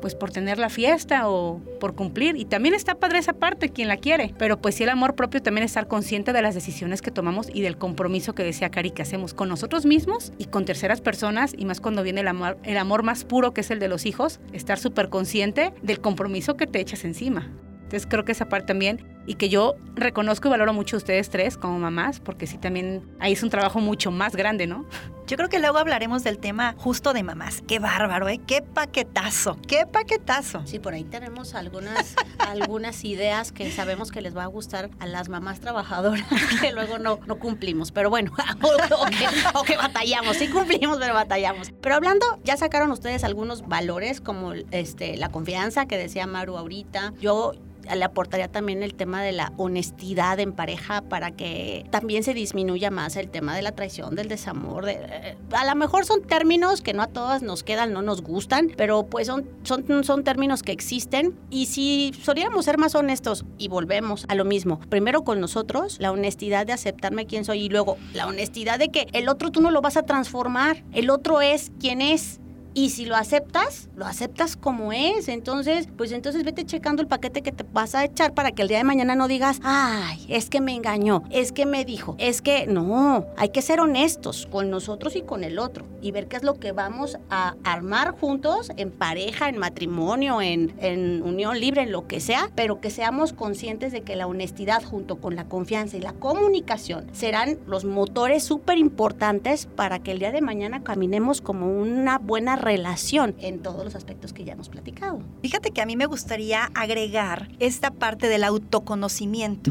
pues 0.00 0.14
por 0.14 0.30
tener 0.30 0.58
la 0.58 0.68
fiesta 0.68 1.28
o 1.28 1.60
por 1.80 1.94
cumplir. 1.94 2.36
Y 2.36 2.44
también 2.44 2.74
está 2.74 2.96
padre 2.96 3.18
esa 3.18 3.34
parte, 3.34 3.70
quien 3.70 3.88
la 3.88 3.96
quiere. 3.96 4.34
Pero 4.38 4.60
pues 4.60 4.74
sí 4.74 4.84
el 4.84 4.90
amor 4.90 5.14
propio 5.14 5.42
también 5.42 5.64
es 5.64 5.72
estar 5.72 5.88
consciente 5.88 6.32
de 6.32 6.42
las 6.42 6.54
decisiones 6.54 7.02
que 7.02 7.10
tomamos 7.10 7.48
y 7.52 7.62
del 7.62 7.76
compromiso 7.76 8.34
que 8.34 8.44
decía 8.44 8.70
Cari 8.70 8.90
que 8.90 9.02
hacemos 9.02 9.34
con 9.34 9.48
nosotros 9.48 9.86
mismos 9.86 10.32
y 10.38 10.46
con 10.46 10.64
terceras 10.64 11.00
personas 11.00 11.54
y 11.56 11.64
más 11.64 11.80
cuando 11.80 12.02
viene 12.02 12.20
el 12.20 12.28
amor, 12.28 12.58
el 12.62 12.78
amor 12.78 13.02
más 13.02 13.24
puro 13.24 13.52
que 13.52 13.60
es 13.60 13.70
el 13.70 13.78
de 13.78 13.88
los 13.88 14.06
hijos, 14.06 14.40
estar 14.52 14.78
súper 14.78 15.08
consciente 15.08 15.72
del 15.82 16.00
compromiso 16.00 16.56
que 16.56 16.66
te 16.66 16.80
echas 16.80 17.04
encima. 17.04 17.50
Entonces 17.76 18.06
creo 18.08 18.24
que 18.24 18.32
esa 18.32 18.48
parte 18.48 18.66
también, 18.66 19.15
y 19.26 19.34
que 19.34 19.48
yo 19.48 19.74
reconozco 19.94 20.48
y 20.48 20.50
valoro 20.50 20.72
mucho 20.72 20.96
a 20.96 20.98
ustedes 20.98 21.30
tres 21.30 21.56
como 21.56 21.78
mamás, 21.78 22.20
porque 22.20 22.46
sí 22.46 22.58
también 22.58 23.02
ahí 23.18 23.32
es 23.32 23.42
un 23.42 23.50
trabajo 23.50 23.80
mucho 23.80 24.10
más 24.10 24.36
grande, 24.36 24.66
¿no? 24.66 24.86
Yo 25.26 25.36
creo 25.36 25.48
que 25.48 25.58
luego 25.58 25.78
hablaremos 25.78 26.22
del 26.22 26.38
tema 26.38 26.76
justo 26.78 27.12
de 27.12 27.24
mamás. 27.24 27.60
Qué 27.66 27.80
bárbaro, 27.80 28.28
¿eh? 28.28 28.40
Qué 28.46 28.62
paquetazo, 28.62 29.58
qué 29.66 29.84
paquetazo. 29.84 30.62
Sí, 30.66 30.78
por 30.78 30.94
ahí 30.94 31.02
tenemos 31.02 31.56
algunas, 31.56 32.14
algunas 32.38 33.04
ideas 33.04 33.50
que 33.50 33.72
sabemos 33.72 34.12
que 34.12 34.20
les 34.20 34.36
va 34.36 34.44
a 34.44 34.46
gustar 34.46 34.88
a 35.00 35.06
las 35.06 35.28
mamás 35.28 35.58
trabajadoras 35.58 36.24
que 36.60 36.70
luego 36.70 36.98
no, 36.98 37.18
no 37.26 37.40
cumplimos. 37.40 37.90
Pero 37.90 38.08
bueno, 38.08 38.32
o, 39.54 39.62
que, 39.64 39.76
batallamos, 39.76 40.36
sí 40.36 40.46
cumplimos, 40.46 40.98
pero 40.98 41.14
batallamos. 41.14 41.72
Pero 41.80 41.96
hablando, 41.96 42.24
ya 42.44 42.56
sacaron 42.56 42.92
ustedes 42.92 43.24
algunos 43.24 43.66
valores 43.66 44.20
como 44.20 44.52
este, 44.70 45.16
la 45.16 45.30
confianza 45.30 45.86
que 45.86 45.98
decía 45.98 46.28
Maru 46.28 46.56
ahorita. 46.56 47.14
Yo 47.20 47.54
le 47.94 48.04
aportaría 48.04 48.48
también 48.48 48.82
el 48.82 48.94
tema 48.94 49.22
de 49.22 49.32
la 49.32 49.52
honestidad 49.56 50.40
en 50.40 50.52
pareja 50.52 51.02
para 51.02 51.30
que 51.30 51.86
también 51.90 52.22
se 52.22 52.34
disminuya 52.34 52.90
más 52.90 53.16
el 53.16 53.28
tema 53.28 53.54
de 53.54 53.62
la 53.62 53.72
traición, 53.72 54.14
del 54.14 54.28
desamor. 54.28 54.88
Eh, 54.88 55.36
a 55.52 55.64
lo 55.64 55.74
mejor 55.76 56.04
son 56.04 56.22
términos 56.22 56.80
que 56.80 56.92
no 56.92 57.02
a 57.02 57.06
todas 57.06 57.42
nos 57.42 57.62
quedan, 57.62 57.92
no 57.92 58.02
nos 58.02 58.22
gustan, 58.22 58.72
pero 58.76 59.06
pues 59.06 59.26
son, 59.26 59.48
son, 59.62 60.04
son 60.04 60.24
términos 60.24 60.62
que 60.62 60.72
existen 60.72 61.38
y 61.50 61.66
si 61.66 62.12
solíamos 62.22 62.64
ser 62.64 62.78
más 62.78 62.94
honestos 62.94 63.44
y 63.58 63.68
volvemos 63.68 64.26
a 64.28 64.34
lo 64.34 64.44
mismo, 64.44 64.80
primero 64.88 65.24
con 65.24 65.40
nosotros, 65.40 65.98
la 66.00 66.12
honestidad 66.12 66.66
de 66.66 66.72
aceptarme 66.72 67.26
quién 67.26 67.44
soy 67.44 67.62
y 67.62 67.68
luego 67.68 67.96
la 68.14 68.26
honestidad 68.26 68.78
de 68.78 68.88
que 68.88 69.06
el 69.12 69.28
otro 69.28 69.50
tú 69.50 69.60
no 69.60 69.70
lo 69.70 69.80
vas 69.80 69.96
a 69.96 70.02
transformar, 70.04 70.84
el 70.92 71.10
otro 71.10 71.40
es 71.40 71.72
quien 71.80 72.00
es 72.00 72.40
y 72.76 72.90
si 72.90 73.06
lo 73.06 73.16
aceptas, 73.16 73.88
lo 73.96 74.04
aceptas 74.04 74.54
como 74.54 74.92
es. 74.92 75.28
Entonces, 75.28 75.88
pues 75.96 76.12
entonces 76.12 76.44
vete 76.44 76.66
checando 76.66 77.00
el 77.00 77.08
paquete 77.08 77.40
que 77.40 77.50
te 77.50 77.64
vas 77.72 77.94
a 77.94 78.04
echar 78.04 78.34
para 78.34 78.52
que 78.52 78.60
el 78.60 78.68
día 78.68 78.76
de 78.76 78.84
mañana 78.84 79.14
no 79.14 79.28
digas, 79.28 79.60
ay, 79.64 80.26
es 80.28 80.50
que 80.50 80.60
me 80.60 80.74
engañó, 80.74 81.22
es 81.30 81.52
que 81.52 81.64
me 81.64 81.86
dijo, 81.86 82.16
es 82.18 82.42
que 82.42 82.66
no, 82.66 83.24
hay 83.38 83.48
que 83.48 83.62
ser 83.62 83.80
honestos 83.80 84.46
con 84.52 84.68
nosotros 84.68 85.16
y 85.16 85.22
con 85.22 85.42
el 85.42 85.58
otro 85.58 85.86
y 86.02 86.10
ver 86.10 86.28
qué 86.28 86.36
es 86.36 86.42
lo 86.42 86.60
que 86.60 86.72
vamos 86.72 87.16
a 87.30 87.54
armar 87.64 88.10
juntos 88.10 88.70
en 88.76 88.90
pareja, 88.90 89.48
en 89.48 89.56
matrimonio, 89.56 90.42
en, 90.42 90.74
en 90.78 91.22
unión 91.22 91.58
libre, 91.58 91.80
en 91.80 91.92
lo 91.92 92.06
que 92.06 92.20
sea, 92.20 92.50
pero 92.54 92.82
que 92.82 92.90
seamos 92.90 93.32
conscientes 93.32 93.90
de 93.90 94.02
que 94.02 94.16
la 94.16 94.26
honestidad 94.26 94.84
junto 94.84 95.16
con 95.16 95.34
la 95.34 95.48
confianza 95.48 95.96
y 95.96 96.00
la 96.02 96.12
comunicación 96.12 97.06
serán 97.12 97.58
los 97.66 97.86
motores 97.86 98.44
súper 98.44 98.76
importantes 98.76 99.64
para 99.64 100.00
que 100.00 100.12
el 100.12 100.18
día 100.18 100.30
de 100.30 100.42
mañana 100.42 100.82
caminemos 100.82 101.40
como 101.40 101.72
una 101.72 102.18
buena 102.18 102.65
relación 102.66 103.36
en 103.38 103.62
todos 103.62 103.84
los 103.84 103.94
aspectos 103.94 104.32
que 104.32 104.44
ya 104.44 104.54
hemos 104.54 104.68
platicado. 104.68 105.20
Fíjate 105.40 105.70
que 105.70 105.80
a 105.80 105.86
mí 105.86 105.96
me 105.96 106.06
gustaría 106.06 106.64
agregar 106.74 107.48
esta 107.60 107.92
parte 107.92 108.28
del 108.28 108.42
autoconocimiento. 108.42 109.70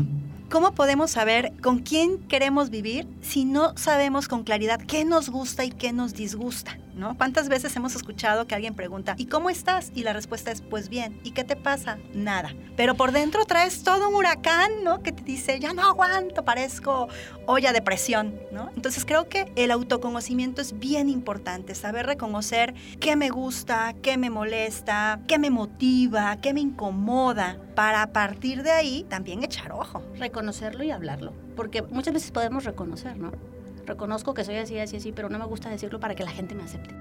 ¿Cómo 0.49 0.71
podemos 0.71 1.11
saber 1.11 1.51
con 1.61 1.79
quién 1.79 2.19
queremos 2.29 2.69
vivir 2.69 3.05
si 3.21 3.43
no 3.43 3.75
sabemos 3.75 4.29
con 4.29 4.43
claridad 4.43 4.79
qué 4.79 5.03
nos 5.03 5.29
gusta 5.29 5.65
y 5.65 5.71
qué 5.71 5.91
nos 5.91 6.13
disgusta? 6.13 6.77
¿No? 6.95 7.17
¿Cuántas 7.17 7.49
veces 7.49 7.75
hemos 7.75 7.95
escuchado 7.95 8.47
que 8.47 8.55
alguien 8.55 8.73
pregunta, 8.73 9.15
¿y 9.17 9.25
cómo 9.25 9.49
estás? 9.49 9.91
Y 9.93 10.03
la 10.03 10.13
respuesta 10.13 10.51
es, 10.51 10.61
pues 10.61 10.89
bien. 10.89 11.19
¿Y 11.23 11.31
qué 11.31 11.43
te 11.43 11.55
pasa? 11.55 11.97
Nada. 12.13 12.53
Pero 12.75 12.95
por 12.95 13.11
dentro 13.11 13.45
traes 13.45 13.83
todo 13.83 14.09
un 14.09 14.15
huracán, 14.15 14.83
¿no? 14.83 15.01
Que 15.01 15.11
te 15.11 15.23
dice, 15.23 15.59
ya 15.59 15.73
no 15.73 15.83
aguanto, 15.83 16.43
parezco 16.43 17.07
olla 17.45 17.73
de 17.73 17.81
presión, 17.81 18.39
¿no? 18.51 18.71
Entonces 18.75 19.05
creo 19.05 19.29
que 19.29 19.51
el 19.55 19.71
autoconocimiento 19.71 20.61
es 20.61 20.77
bien 20.79 21.09
importante, 21.09 21.75
saber 21.75 22.05
reconocer 22.05 22.73
qué 22.99 23.15
me 23.15 23.29
gusta, 23.29 23.93
qué 24.01 24.17
me 24.17 24.29
molesta, 24.29 25.19
qué 25.27 25.37
me 25.37 25.49
motiva, 25.49 26.37
qué 26.37 26.53
me 26.53 26.61
incomoda, 26.61 27.57
para 27.75 28.01
a 28.01 28.07
partir 28.13 28.63
de 28.63 28.71
ahí 28.71 29.05
también 29.09 29.43
echar 29.43 29.71
ojo. 29.71 30.01
Reconocerlo 30.17 30.83
y 30.83 30.91
hablarlo, 30.91 31.33
porque 31.55 31.81
muchas 31.81 32.13
veces 32.13 32.31
podemos 32.31 32.63
reconocer, 32.63 33.17
¿no? 33.17 33.31
Reconozco 33.85 34.33
que 34.33 34.43
soy 34.43 34.55
así, 34.55 34.77
así, 34.79 34.97
así, 34.97 35.11
pero 35.11 35.29
no 35.29 35.39
me 35.39 35.45
gusta 35.45 35.69
decirlo 35.69 35.99
para 35.99 36.15
que 36.15 36.23
la 36.23 36.31
gente 36.31 36.55
me 36.55 36.63
acepte. 36.63 36.95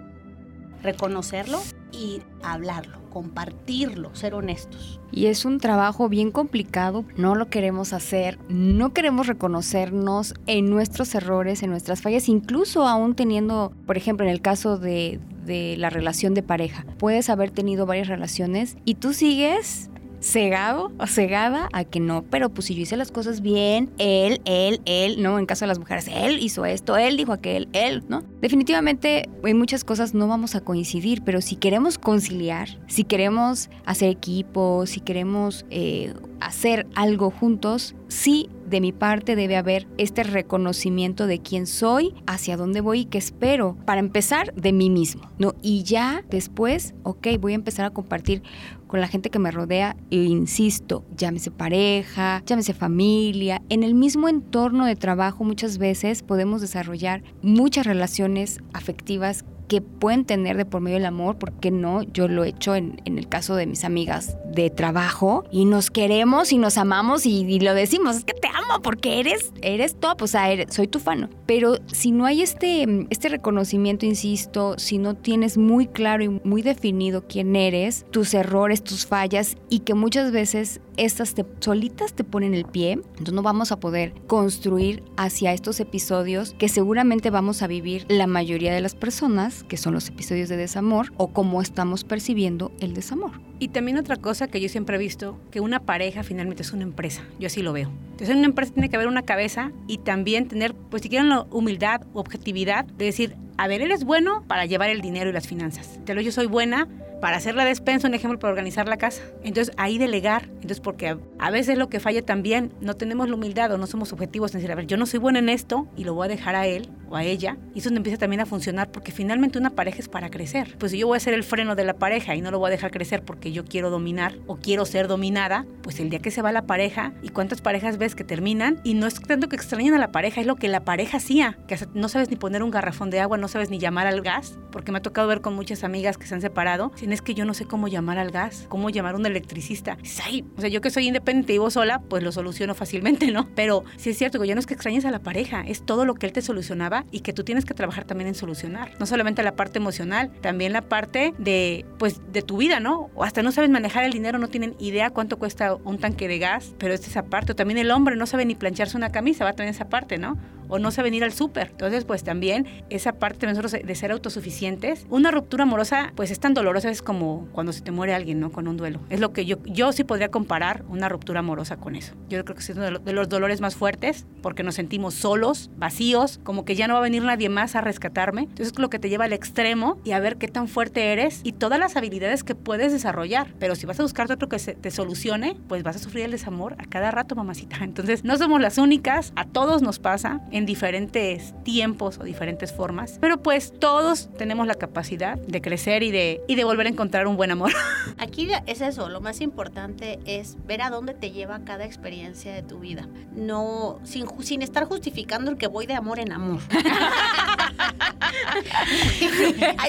Reconocerlo 0.83 1.61
y 1.93 2.21
hablarlo, 2.43 2.99
compartirlo, 3.11 4.15
ser 4.15 4.35
honestos. 4.35 5.01
Y 5.11 5.27
es 5.27 5.45
un 5.45 5.59
trabajo 5.59 6.09
bien 6.09 6.31
complicado, 6.31 7.05
no 7.17 7.35
lo 7.35 7.49
queremos 7.49 7.93
hacer, 7.93 8.39
no 8.49 8.93
queremos 8.93 9.27
reconocernos 9.27 10.35
en 10.47 10.69
nuestros 10.69 11.15
errores, 11.15 11.63
en 11.63 11.71
nuestras 11.71 12.03
fallas, 12.03 12.29
incluso 12.29 12.87
aún 12.87 13.15
teniendo, 13.15 13.73
por 13.87 13.97
ejemplo, 13.97 14.27
en 14.27 14.33
el 14.33 14.43
caso 14.43 14.77
de, 14.77 15.21
la 15.47 15.91
relación 15.91 16.35
de 16.35 16.43
pareja, 16.43 16.87
puedes 16.99 17.29
haber 17.29 17.51
tenido 17.51 17.87
varias 17.87 18.09
relaciones 18.09 18.77
y 18.87 18.95
tú 18.95 19.13
sigues 19.13 19.91
cegado 20.25 20.91
o 20.99 21.07
cegada 21.07 21.69
a 21.73 21.85
que 21.85 22.01
no, 22.01 22.25
pero 22.31 22.49
pues 22.49 22.67
si 22.67 22.75
yo 22.75 22.83
hice 22.83 22.97
las 22.97 23.13
cosas 23.13 23.43
bien, 23.43 23.91
él, 23.99 24.41
él, 24.47 24.81
él, 24.87 25.23
¿no? 25.23 25.39
En 25.39 25.45
caso 25.45 25.65
de 25.65 25.69
las 25.69 25.79
mujeres, 25.79 26.09
él 26.09 26.39
hizo 26.41 26.65
esto, 26.65 26.97
él 26.97 27.19
dijo 27.19 27.33
aquel, 27.33 27.69
él, 27.75 28.03
¿no? 28.09 28.23
Definitivamente 28.41 29.29
en 29.45 29.59
muchas 29.59 29.85
cosas 29.85 30.15
no 30.15 30.27
vamos 30.27 30.55
a 30.55 30.63
coincidir, 30.63 31.23
pero 31.23 31.43
si 31.43 31.57
queremos 31.57 31.99
conciliar, 31.99 32.69
si 32.87 33.05
queremos 33.05 33.69
hacer 33.85 34.09
equipo, 34.09 34.87
si 34.87 35.01
queremos 35.01 35.67
eh, 35.69 36.15
hacer 36.41 36.87
algo 36.95 37.31
juntos, 37.31 37.95
sí 38.09 38.49
de 38.67 38.81
mi 38.81 38.93
parte 38.93 39.37
debe 39.37 39.57
haber 39.57 39.87
este 39.99 40.23
reconocimiento 40.23 41.27
de 41.27 41.41
quién 41.41 41.67
soy, 41.67 42.15
hacia 42.27 42.57
dónde 42.57 42.81
voy 42.81 43.01
y 43.01 43.05
qué 43.05 43.19
espero. 43.19 43.77
Para 43.85 44.01
empezar, 44.01 44.55
de 44.55 44.73
mí 44.73 44.91
mismo, 44.91 45.31
¿no? 45.39 45.55
Y 45.63 45.83
ya 45.83 46.25
después, 46.31 46.95
ok, 47.03 47.29
voy 47.39 47.53
a 47.53 47.57
empezar 47.57 47.85
a 47.85 47.91
compartir 47.91 48.43
con 48.87 49.01
la 49.01 49.09
gente 49.09 49.31
que 49.31 49.39
me 49.39 49.51
rodea 49.51 49.97
e 50.11 50.17
insisto, 50.17 51.05
llámese 51.17 51.51
pareja, 51.51 52.43
llámese 52.47 52.75
familia, 52.75 53.63
en 53.69 53.83
el 53.83 53.95
mismo 53.95 54.29
entorno 54.29 54.87
de 54.87 54.97
trabajo 54.97 55.45
muchas 55.45 55.79
veces 55.79 56.23
podemos 56.23 56.61
desarrollar 56.61 57.23
muchas 57.43 57.87
relaciones 57.87 58.61
afectivas 58.73 59.45
que 59.69 59.81
pueden 59.81 60.25
tener 60.25 60.57
de 60.57 60.65
por 60.65 60.81
medio 60.81 60.99
el 60.99 61.07
amor, 61.07 61.39
porque 61.39 61.71
no, 61.71 62.03
yo 62.03 62.29
lo 62.29 62.45
he 62.45 62.49
hecho 62.49 62.75
en, 62.75 63.01
el 63.05 63.29
caso 63.29 63.57
de 63.57 63.67
mis 63.67 63.85
amigas 63.85 64.37
de 64.47 64.71
trabajo 64.71 65.45
y 65.51 65.65
nos 65.65 65.91
queremos 65.91 66.53
y 66.53 66.59
nos 66.59 66.79
amamos 66.79 67.27
y, 67.27 67.59
lo 67.61 67.75
decimos, 67.75 68.17
es 68.17 68.25
que 68.25 68.35
te 68.35 68.49
amo 68.49 68.83
porque 68.83 69.21
eres, 69.21 69.53
eres 69.63 69.97
top, 69.99 70.23
o 70.23 70.27
sea, 70.27 70.49
soy 70.71 70.89
tu 70.89 70.99
fan. 70.99 71.31
Pero 71.47 71.77
si 71.87 72.13
no 72.13 72.27
hay 72.27 72.43
este, 72.43 73.07
este 73.11 73.29
reconocimiento, 73.29 74.07
insisto, 74.07 74.75
si 74.79 74.99
no 74.99 75.15
tienes 75.15 75.57
muy 75.57 75.87
claro 75.87 76.25
y 76.25 76.29
muy 76.29 76.63
definido 76.63 77.27
quién 77.27 77.57
eres, 77.57 78.07
tus 78.11 78.35
errores, 78.35 78.83
tus 78.85 79.07
fallas 79.07 79.57
y 79.69 79.81
que 79.81 79.95
muchas 79.95 80.31
veces 80.31 80.81
estas 80.97 81.35
te, 81.35 81.45
solitas 81.61 82.15
te 82.15 82.25
ponen 82.25 82.55
el 82.55 82.65
pie, 82.65 82.93
entonces 82.93 83.35
no 83.35 83.43
vamos 83.43 83.73
a 83.73 83.81
poder 83.81 84.13
construir 84.27 85.03
hacia 85.17 85.53
estos 85.53 85.81
episodios 85.81 86.55
que 86.59 86.69
seguramente 86.69 87.31
vamos 87.31 87.63
a 87.63 87.67
vivir 87.67 88.07
la 88.09 88.27
mayoría 88.27 88.73
de 88.75 88.81
las 88.81 88.95
personas, 88.95 89.65
que 89.65 89.77
son 89.77 89.95
los 89.95 90.09
episodios 90.09 90.49
de 90.49 90.57
desamor, 90.57 91.13
o 91.17 91.29
cómo 91.29 91.63
estamos 91.63 92.05
percibiendo 92.05 92.73
el 92.81 92.95
desamor. 92.95 93.33
Y 93.59 93.69
también 93.69 93.99
otra 93.99 94.17
cosa 94.17 94.49
que 94.49 94.61
yo 94.61 94.69
siempre 94.69 94.97
he 94.97 94.99
visto, 94.99 95.39
que 95.51 95.61
una 95.61 95.81
pareja 95.81 96.23
finalmente 96.23 96.63
es 96.63 96.73
una 96.73 96.83
empresa, 96.83 97.23
yo 97.39 97.47
así 97.47 97.63
lo 97.63 97.73
veo. 97.73 97.91
Entonces 98.13 98.31
en 98.31 98.39
una 98.39 98.47
empresa 98.47 98.73
tiene 98.73 98.89
que 98.89 98.97
haber 98.97 99.09
una 99.09 99.23
cabeza 99.23 99.73
y 99.87 99.99
también 99.99 100.49
tener, 100.49 100.75
pues 100.75 101.03
si 101.03 101.09
quieren, 101.09 101.29
la 101.29 101.43
humildad 101.51 102.03
u 102.13 102.19
objetividad 102.19 102.85
de 102.85 103.07
decir, 103.07 103.37
a 103.57 103.69
ver, 103.69 103.83
él 103.83 103.93
es 103.93 104.05
bueno 104.05 104.45
para 104.47 104.67
llevar 104.67 104.91
el 104.91 105.01
dinero 105.01 105.31
y 105.31 105.33
las 105.33 105.47
finanzas. 105.47 105.99
Te 106.05 106.15
lo 106.15 106.21
yo 106.21 106.33
soy 106.33 106.47
buena 106.47 106.89
para 107.21 107.37
hacer 107.37 107.55
la 107.55 107.65
despensa, 107.65 108.09
un 108.09 108.15
ejemplo, 108.15 108.39
para 108.39 108.51
organizar 108.51 108.89
la 108.89 108.97
casa. 108.97 109.23
Entonces, 109.45 109.75
ahí 109.79 109.97
delegar. 109.97 110.45
Entonces, 110.57 110.81
porque 110.85 111.17
a, 111.39 111.51
veces 111.51 111.77
lo 111.77 111.89
que 111.89 111.99
falla 111.99 112.25
también, 112.25 112.73
no 112.81 112.95
tenemos 112.95 113.29
la 113.29 113.35
humildad 113.35 113.73
o 113.73 113.79
no 113.79 113.89
somos 113.89 114.13
objetivos 114.13 114.55
en 114.55 114.61
decir, 114.61 114.71
a 114.71 114.77
ver, 114.77 114.87
yo 114.87 114.97
no 114.97 115.07
soy 115.07 115.19
buena 115.19 115.41
en 115.41 115.49
esto 115.49 115.89
y 115.97 116.05
lo 116.05 116.15
voy 116.15 116.27
a 116.27 116.29
dejar 116.29 116.55
a 116.55 116.69
él 116.69 116.91
o 117.09 117.17
a 117.17 117.25
ella. 117.25 117.57
Y 117.75 117.81
eso 117.81 117.89
empieza 117.89 118.19
también 118.19 118.41
a 118.41 118.47
funcionar 118.47 118.93
porque 118.93 119.11
finalmente 119.11 119.59
una 119.59 119.71
pareja 119.71 119.99
es 119.99 120.09
para 120.09 120.31
crecer. 120.31 120.77
Pues 120.79 120.93
si 120.93 120.99
yo 120.99 121.09
voy 121.09 121.17
a 121.17 121.21
ser 121.21 121.35
el 121.35 121.43
freno 121.43 121.75
de 121.75 121.85
la 121.85 121.95
pareja 121.95 122.37
y 122.37 122.41
no 122.41 122.53
lo 122.53 122.61
voy 122.61 122.69
a 122.69 122.71
dejar 122.71 122.91
crecer 122.91 123.25
porque 123.25 123.51
yo 123.51 123.65
quiero 123.65 123.91
dominar 123.91 124.37
o 124.47 124.57
quiero 124.57 124.85
ser 124.85 125.09
dominada, 125.09 125.67
pues 125.83 125.99
el 125.99 126.11
día 126.11 126.21
que 126.21 126.31
se 126.31 126.43
va 126.43 126.53
la 126.53 126.67
pareja 126.67 127.15
y 127.23 127.31
cuántas 127.31 127.61
parejas 127.61 127.99
ves 127.99 128.15
que 128.15 128.25
terminan 128.25 128.81
y 128.85 128.95
no 128.95 129.07
es 129.07 129.15
tanto 129.21 129.49
que 129.49 129.57
extrañen 129.57 129.95
a 129.95 129.99
la 129.99 130.13
pareja, 130.13 130.41
es 130.41 130.47
lo 130.47 130.57
que 130.57 130.69
la 130.69 130.85
pareja 130.85 131.17
hacía, 131.17 131.59
que 131.67 131.79
no 131.95 132.09
sabes 132.09 132.31
ni 132.31 132.37
poner 132.37 132.63
un 132.63 132.71
garrafón 132.71 133.11
de 133.11 133.21
agua, 133.21 133.39
no 133.39 133.49
sabes 133.49 133.71
ni 133.71 133.79
llamar 133.79 134.07
al 134.07 134.21
gas, 134.21 134.59
porque 134.71 134.93
me 134.93 134.99
ha 134.99 135.03
tocado 135.03 135.27
ver 135.27 135.41
con 135.41 135.55
muchas 135.55 135.85
amigas 135.85 136.19
que 136.19 136.27
se 136.27 136.35
han 136.35 136.41
separado, 136.41 136.93
es 137.15 137.23
que 137.23 137.35
yo 137.35 137.45
no 137.45 137.55
sé 137.55 137.65
cómo 137.65 137.87
llamar 137.87 138.19
al 138.19 138.33
gas, 138.33 138.67
cómo 138.69 138.91
llamar 138.91 139.15
a 139.15 139.19
un 139.19 139.25
electricista. 139.25 139.97
Ay, 140.25 140.45
o 140.57 140.61
sea, 140.61 140.69
yo 140.75 140.81
que 140.81 140.91
soy 140.91 141.07
independiente 141.07 141.53
y 141.53 141.57
vivo 141.57 141.71
sola, 141.71 142.01
pues 142.01 142.23
lo 142.23 142.33
soluciono 142.33 142.75
fácilmente, 142.75 143.31
¿no? 143.31 143.49
Pero 143.55 143.85
sí 143.97 144.11
es 144.11 144.19
cierto 144.19 144.41
que 144.41 144.49
ya 144.49 144.55
no 144.55 144.61
es 144.61 144.67
que 144.67 144.75
extrañes 144.75 145.05
a 145.05 145.11
la 145.11 145.21
pareja, 145.21 145.63
es 145.67 145.87
todo 145.87 146.05
lo 146.05 146.15
que 146.15 146.27
él 146.27 146.33
te 146.33 146.43
solucionaba 146.43 147.05
y 147.11 147.21
que 147.21 147.33
tú 147.33 147.45
tienes 147.45 147.65
que 147.65 147.75
trabajar 147.75 148.05
también 148.05 148.29
en 148.29 148.35
solucionar. 148.35 148.91
No 148.99 149.07
solamente 149.07 149.43
la 149.43 149.55
parte 149.55 149.79
emocional, 149.79 150.33
también 150.41 150.73
la 150.73 150.83
parte 150.83 151.33
de, 151.39 151.87
pues, 151.99 152.21
de 152.33 152.43
tu 152.43 152.57
vida, 152.57 152.81
¿no? 152.81 153.11
O 153.15 153.25
hasta 153.25 153.43
no 153.43 153.53
sabes 153.53 153.71
manejar 153.71 154.05
el 154.05 154.13
dinero, 154.13 154.39
no 154.39 154.49
tienen 154.49 154.75
idea 154.81 155.11
cuánto 155.11 155.39
cuesta 155.39 155.77
un 155.77 155.99
tanque 155.99 156.27
de 156.27 156.39
gas, 156.39 156.75
pero 156.79 156.93
es 156.93 157.07
esa 157.07 157.23
parte. 157.23 157.53
O 157.53 157.55
también 157.55 157.79
el 157.79 157.91
hombre 157.93 158.17
no 158.17 158.27
sabe 158.27 158.45
ni 158.45 158.57
plancharse 158.57 158.97
una 158.97 159.11
camisa, 159.11 159.45
va 159.45 159.51
a 159.51 159.55
tener 159.55 159.73
esa 159.73 159.89
parte, 159.89 160.19
¿no? 160.19 160.37
O 160.69 160.79
no 160.79 160.91
saben 160.91 161.15
ir 161.15 161.25
al 161.25 161.33
súper. 161.33 161.69
Entonces, 161.71 162.05
pues 162.05 162.25
también 162.25 162.67
esa 162.91 163.13
parte 163.13 163.47
de 163.47 163.53
nosotros 163.53 163.73
de 163.73 163.95
ser 163.95 164.13
autosuficientes. 164.13 165.07
Una 165.11 165.31
ruptura 165.31 165.65
amorosa, 165.65 166.13
pues 166.15 166.31
es 166.31 166.41
tan 166.41 166.55
dolorosa, 166.55 166.91
es 166.91 167.03
como 167.03 167.49
cuando 167.53 167.73
se 167.73 167.83
te 167.83 167.91
muere 167.91 168.15
alguien, 168.15 168.41
¿no? 168.41 168.51
Con 168.51 168.69
un 168.69 168.77
duelo. 168.77 169.01
Es 169.11 169.21
lo 169.21 169.33
que 169.33 169.47
yo, 169.47 169.57
yo 169.65 169.93
sí 169.93 170.05
podría 170.05 170.31
comparar 170.31 170.85
una 170.89 171.09
ruptura 171.09 171.41
amorosa 171.41 171.77
con 171.77 171.97
eso. 171.97 172.15
Yo 172.29 172.45
creo 172.45 172.57
que 172.57 172.63
es 172.63 172.71
uno 172.71 172.99
de 172.99 173.13
los 173.13 173.29
dolores 173.29 173.61
más 173.61 173.77
fuertes 173.77 174.27
porque 174.43 174.63
nos 174.63 174.75
sentimos 174.75 175.15
solos, 175.15 175.71
vacíos, 175.77 176.41
como 176.43 176.65
que 176.65 176.75
ya 176.75 176.89
no 176.89 176.95
va 176.95 177.01
a 177.01 177.03
venir 177.03 177.23
nadie 177.23 177.49
más 177.49 177.77
a 177.77 177.81
rescatarme. 177.81 178.43
Entonces 178.43 178.69
es 178.69 178.79
lo 178.79 178.91
que 178.91 178.99
te 178.99 179.09
lleva 179.09 179.25
al 179.25 179.33
extremo 179.33 179.99
y 180.05 180.13
a 180.13 180.21
ver 180.21 180.37
qué 180.37 180.49
tan 180.49 180.69
fuerte 180.69 181.13
eres 181.13 181.41
y 181.45 181.53
todas 181.53 181.79
las 181.79 181.97
habilidades 181.97 182.45
que 182.45 182.55
puedes 182.55 182.93
desarrollar. 182.93 183.55
Pero 183.59 183.75
si 183.75 183.87
vas 183.87 183.99
a 184.01 184.03
buscar 184.03 184.31
otro 184.31 184.49
que 184.49 184.59
te 184.59 184.91
solucione, 184.91 185.57
pues 185.69 185.83
vas 185.83 185.97
a 185.97 185.99
sufrir 185.99 186.25
el 186.25 186.31
desamor 186.31 186.75
a 186.79 186.85
cada 186.85 187.11
rato, 187.11 187.35
mamacita. 187.35 187.77
Entonces 187.83 188.25
no 188.25 188.37
somos 188.37 188.61
las 188.61 188.79
únicas, 188.79 189.33
a 189.37 189.45
todos 189.45 189.83
nos 189.83 189.99
pasa 189.99 190.41
en 190.55 190.67
diferentes 190.67 191.53
tiempos 191.65 192.19
o 192.21 192.23
diferentes 192.23 192.73
formas, 192.73 193.19
pero 193.21 193.43
pues 193.43 193.73
todos 193.77 194.29
tenemos 194.39 194.69
la 194.69 194.77
capacidad 194.77 195.37
de 195.37 195.61
crecer 195.61 196.05
y 196.05 196.13
de, 196.13 196.43
y 196.47 196.55
de 196.55 196.63
volver 196.63 196.87
a 196.87 196.91
encontrar 196.91 197.27
un 197.27 197.37
buen 197.37 197.51
amor. 197.51 197.73
Aquí 198.19 198.49
es 198.67 198.81
eso, 198.81 199.09
lo 199.09 199.21
más 199.21 199.41
importante 199.41 200.21
es 200.27 200.57
ver 200.65 200.83
a 200.83 200.91
dónde 200.91 201.13
te 201.13 201.33
lleva 201.33 201.65
cada 201.65 201.85
experiencia 201.85 202.55
de 202.55 202.63
tu 202.63 202.79
vida, 202.79 203.09
no 203.35 203.99
sin, 204.05 204.27
sin 204.45 204.63
estar 204.63 204.85
justificando 204.85 205.51
el 205.51 205.57
que 205.57 205.67
voy 205.67 205.87
de 205.87 205.95
amor 205.95 206.21
en 206.21 206.31
amor. 206.31 206.61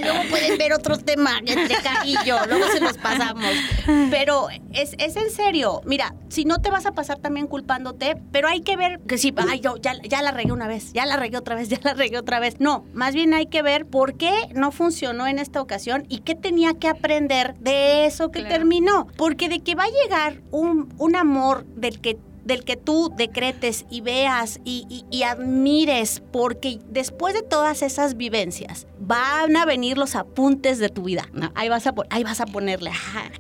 Luego 0.02 0.20
pueden 0.30 0.58
ver 0.58 0.74
otro 0.74 0.98
tema 0.98 1.40
entre 1.46 1.76
Cari 1.78 2.14
y 2.14 2.26
yo, 2.26 2.38
luego 2.48 2.68
se 2.72 2.80
los 2.80 2.98
pasamos. 2.98 3.46
Pero 4.10 4.48
es, 4.74 4.96
es, 4.98 5.16
en 5.16 5.30
serio, 5.30 5.82
mira, 5.86 6.16
si 6.30 6.46
no 6.46 6.60
te 6.60 6.70
vas 6.70 6.86
a 6.86 6.94
pasar 6.94 7.20
también 7.20 7.48
culpándote, 7.48 8.18
pero 8.32 8.48
hay 8.48 8.62
que 8.62 8.76
ver 8.76 9.00
que 9.08 9.18
sí, 9.18 9.34
ay, 9.50 9.60
yo 9.60 9.78
ya, 9.78 9.94
ya 10.04 10.22
la 10.22 10.32
regué 10.32 10.52
una 10.56 10.68
vez, 10.68 10.94
ya 10.94 11.06
la 11.06 11.18
regué 11.18 11.38
otra 11.38 11.56
vez, 11.56 11.70
ya 11.70 11.80
la 11.84 11.94
regué 11.94 12.18
otra 12.18 12.40
vez. 12.40 12.60
No, 12.60 12.86
más 12.94 13.14
bien 13.14 13.34
hay 13.34 13.46
que 13.46 13.62
ver 13.62 13.86
por 13.86 14.18
qué 14.18 14.34
no 14.54 14.72
funcionó 14.72 15.28
en 15.28 15.38
esta 15.38 15.62
ocasión 15.62 16.06
y 16.10 16.20
qué 16.20 16.34
tenía 16.36 16.74
que 16.74 16.88
aprender 16.88 17.56
de 17.60 18.06
eso 18.06 18.32
que 18.32 18.44
terminó. 18.44 19.08
Porque 19.18 19.50
de 19.50 19.60
que 19.60 19.76
va 19.76 19.84
a 19.84 20.04
llegar 20.04 20.42
un, 20.52 20.94
un 20.98 21.16
amor 21.16 21.66
del 21.66 22.00
que 22.00 22.18
del 22.46 22.64
que 22.64 22.78
tú 22.78 23.12
decretes 23.16 23.86
y 23.90 24.02
veas 24.02 24.60
y, 24.64 25.04
admires, 25.26 26.22
porque 26.32 26.80
después 26.88 27.34
de 27.34 27.42
todas 27.42 27.82
esas 27.82 28.16
vivencias 28.16 28.86
van 29.00 29.58
a 29.58 29.66
venir 29.66 29.98
los 29.98 30.16
apuntes 30.16 30.78
de 30.78 30.90
tu 30.90 31.04
vida. 31.04 31.28
Ahí, 31.56 31.68
vas 31.68 31.88
a, 31.88 31.96
ahí 32.12 32.24
vas 32.24 32.42
a 32.42 32.46
ponerle, 32.46 32.92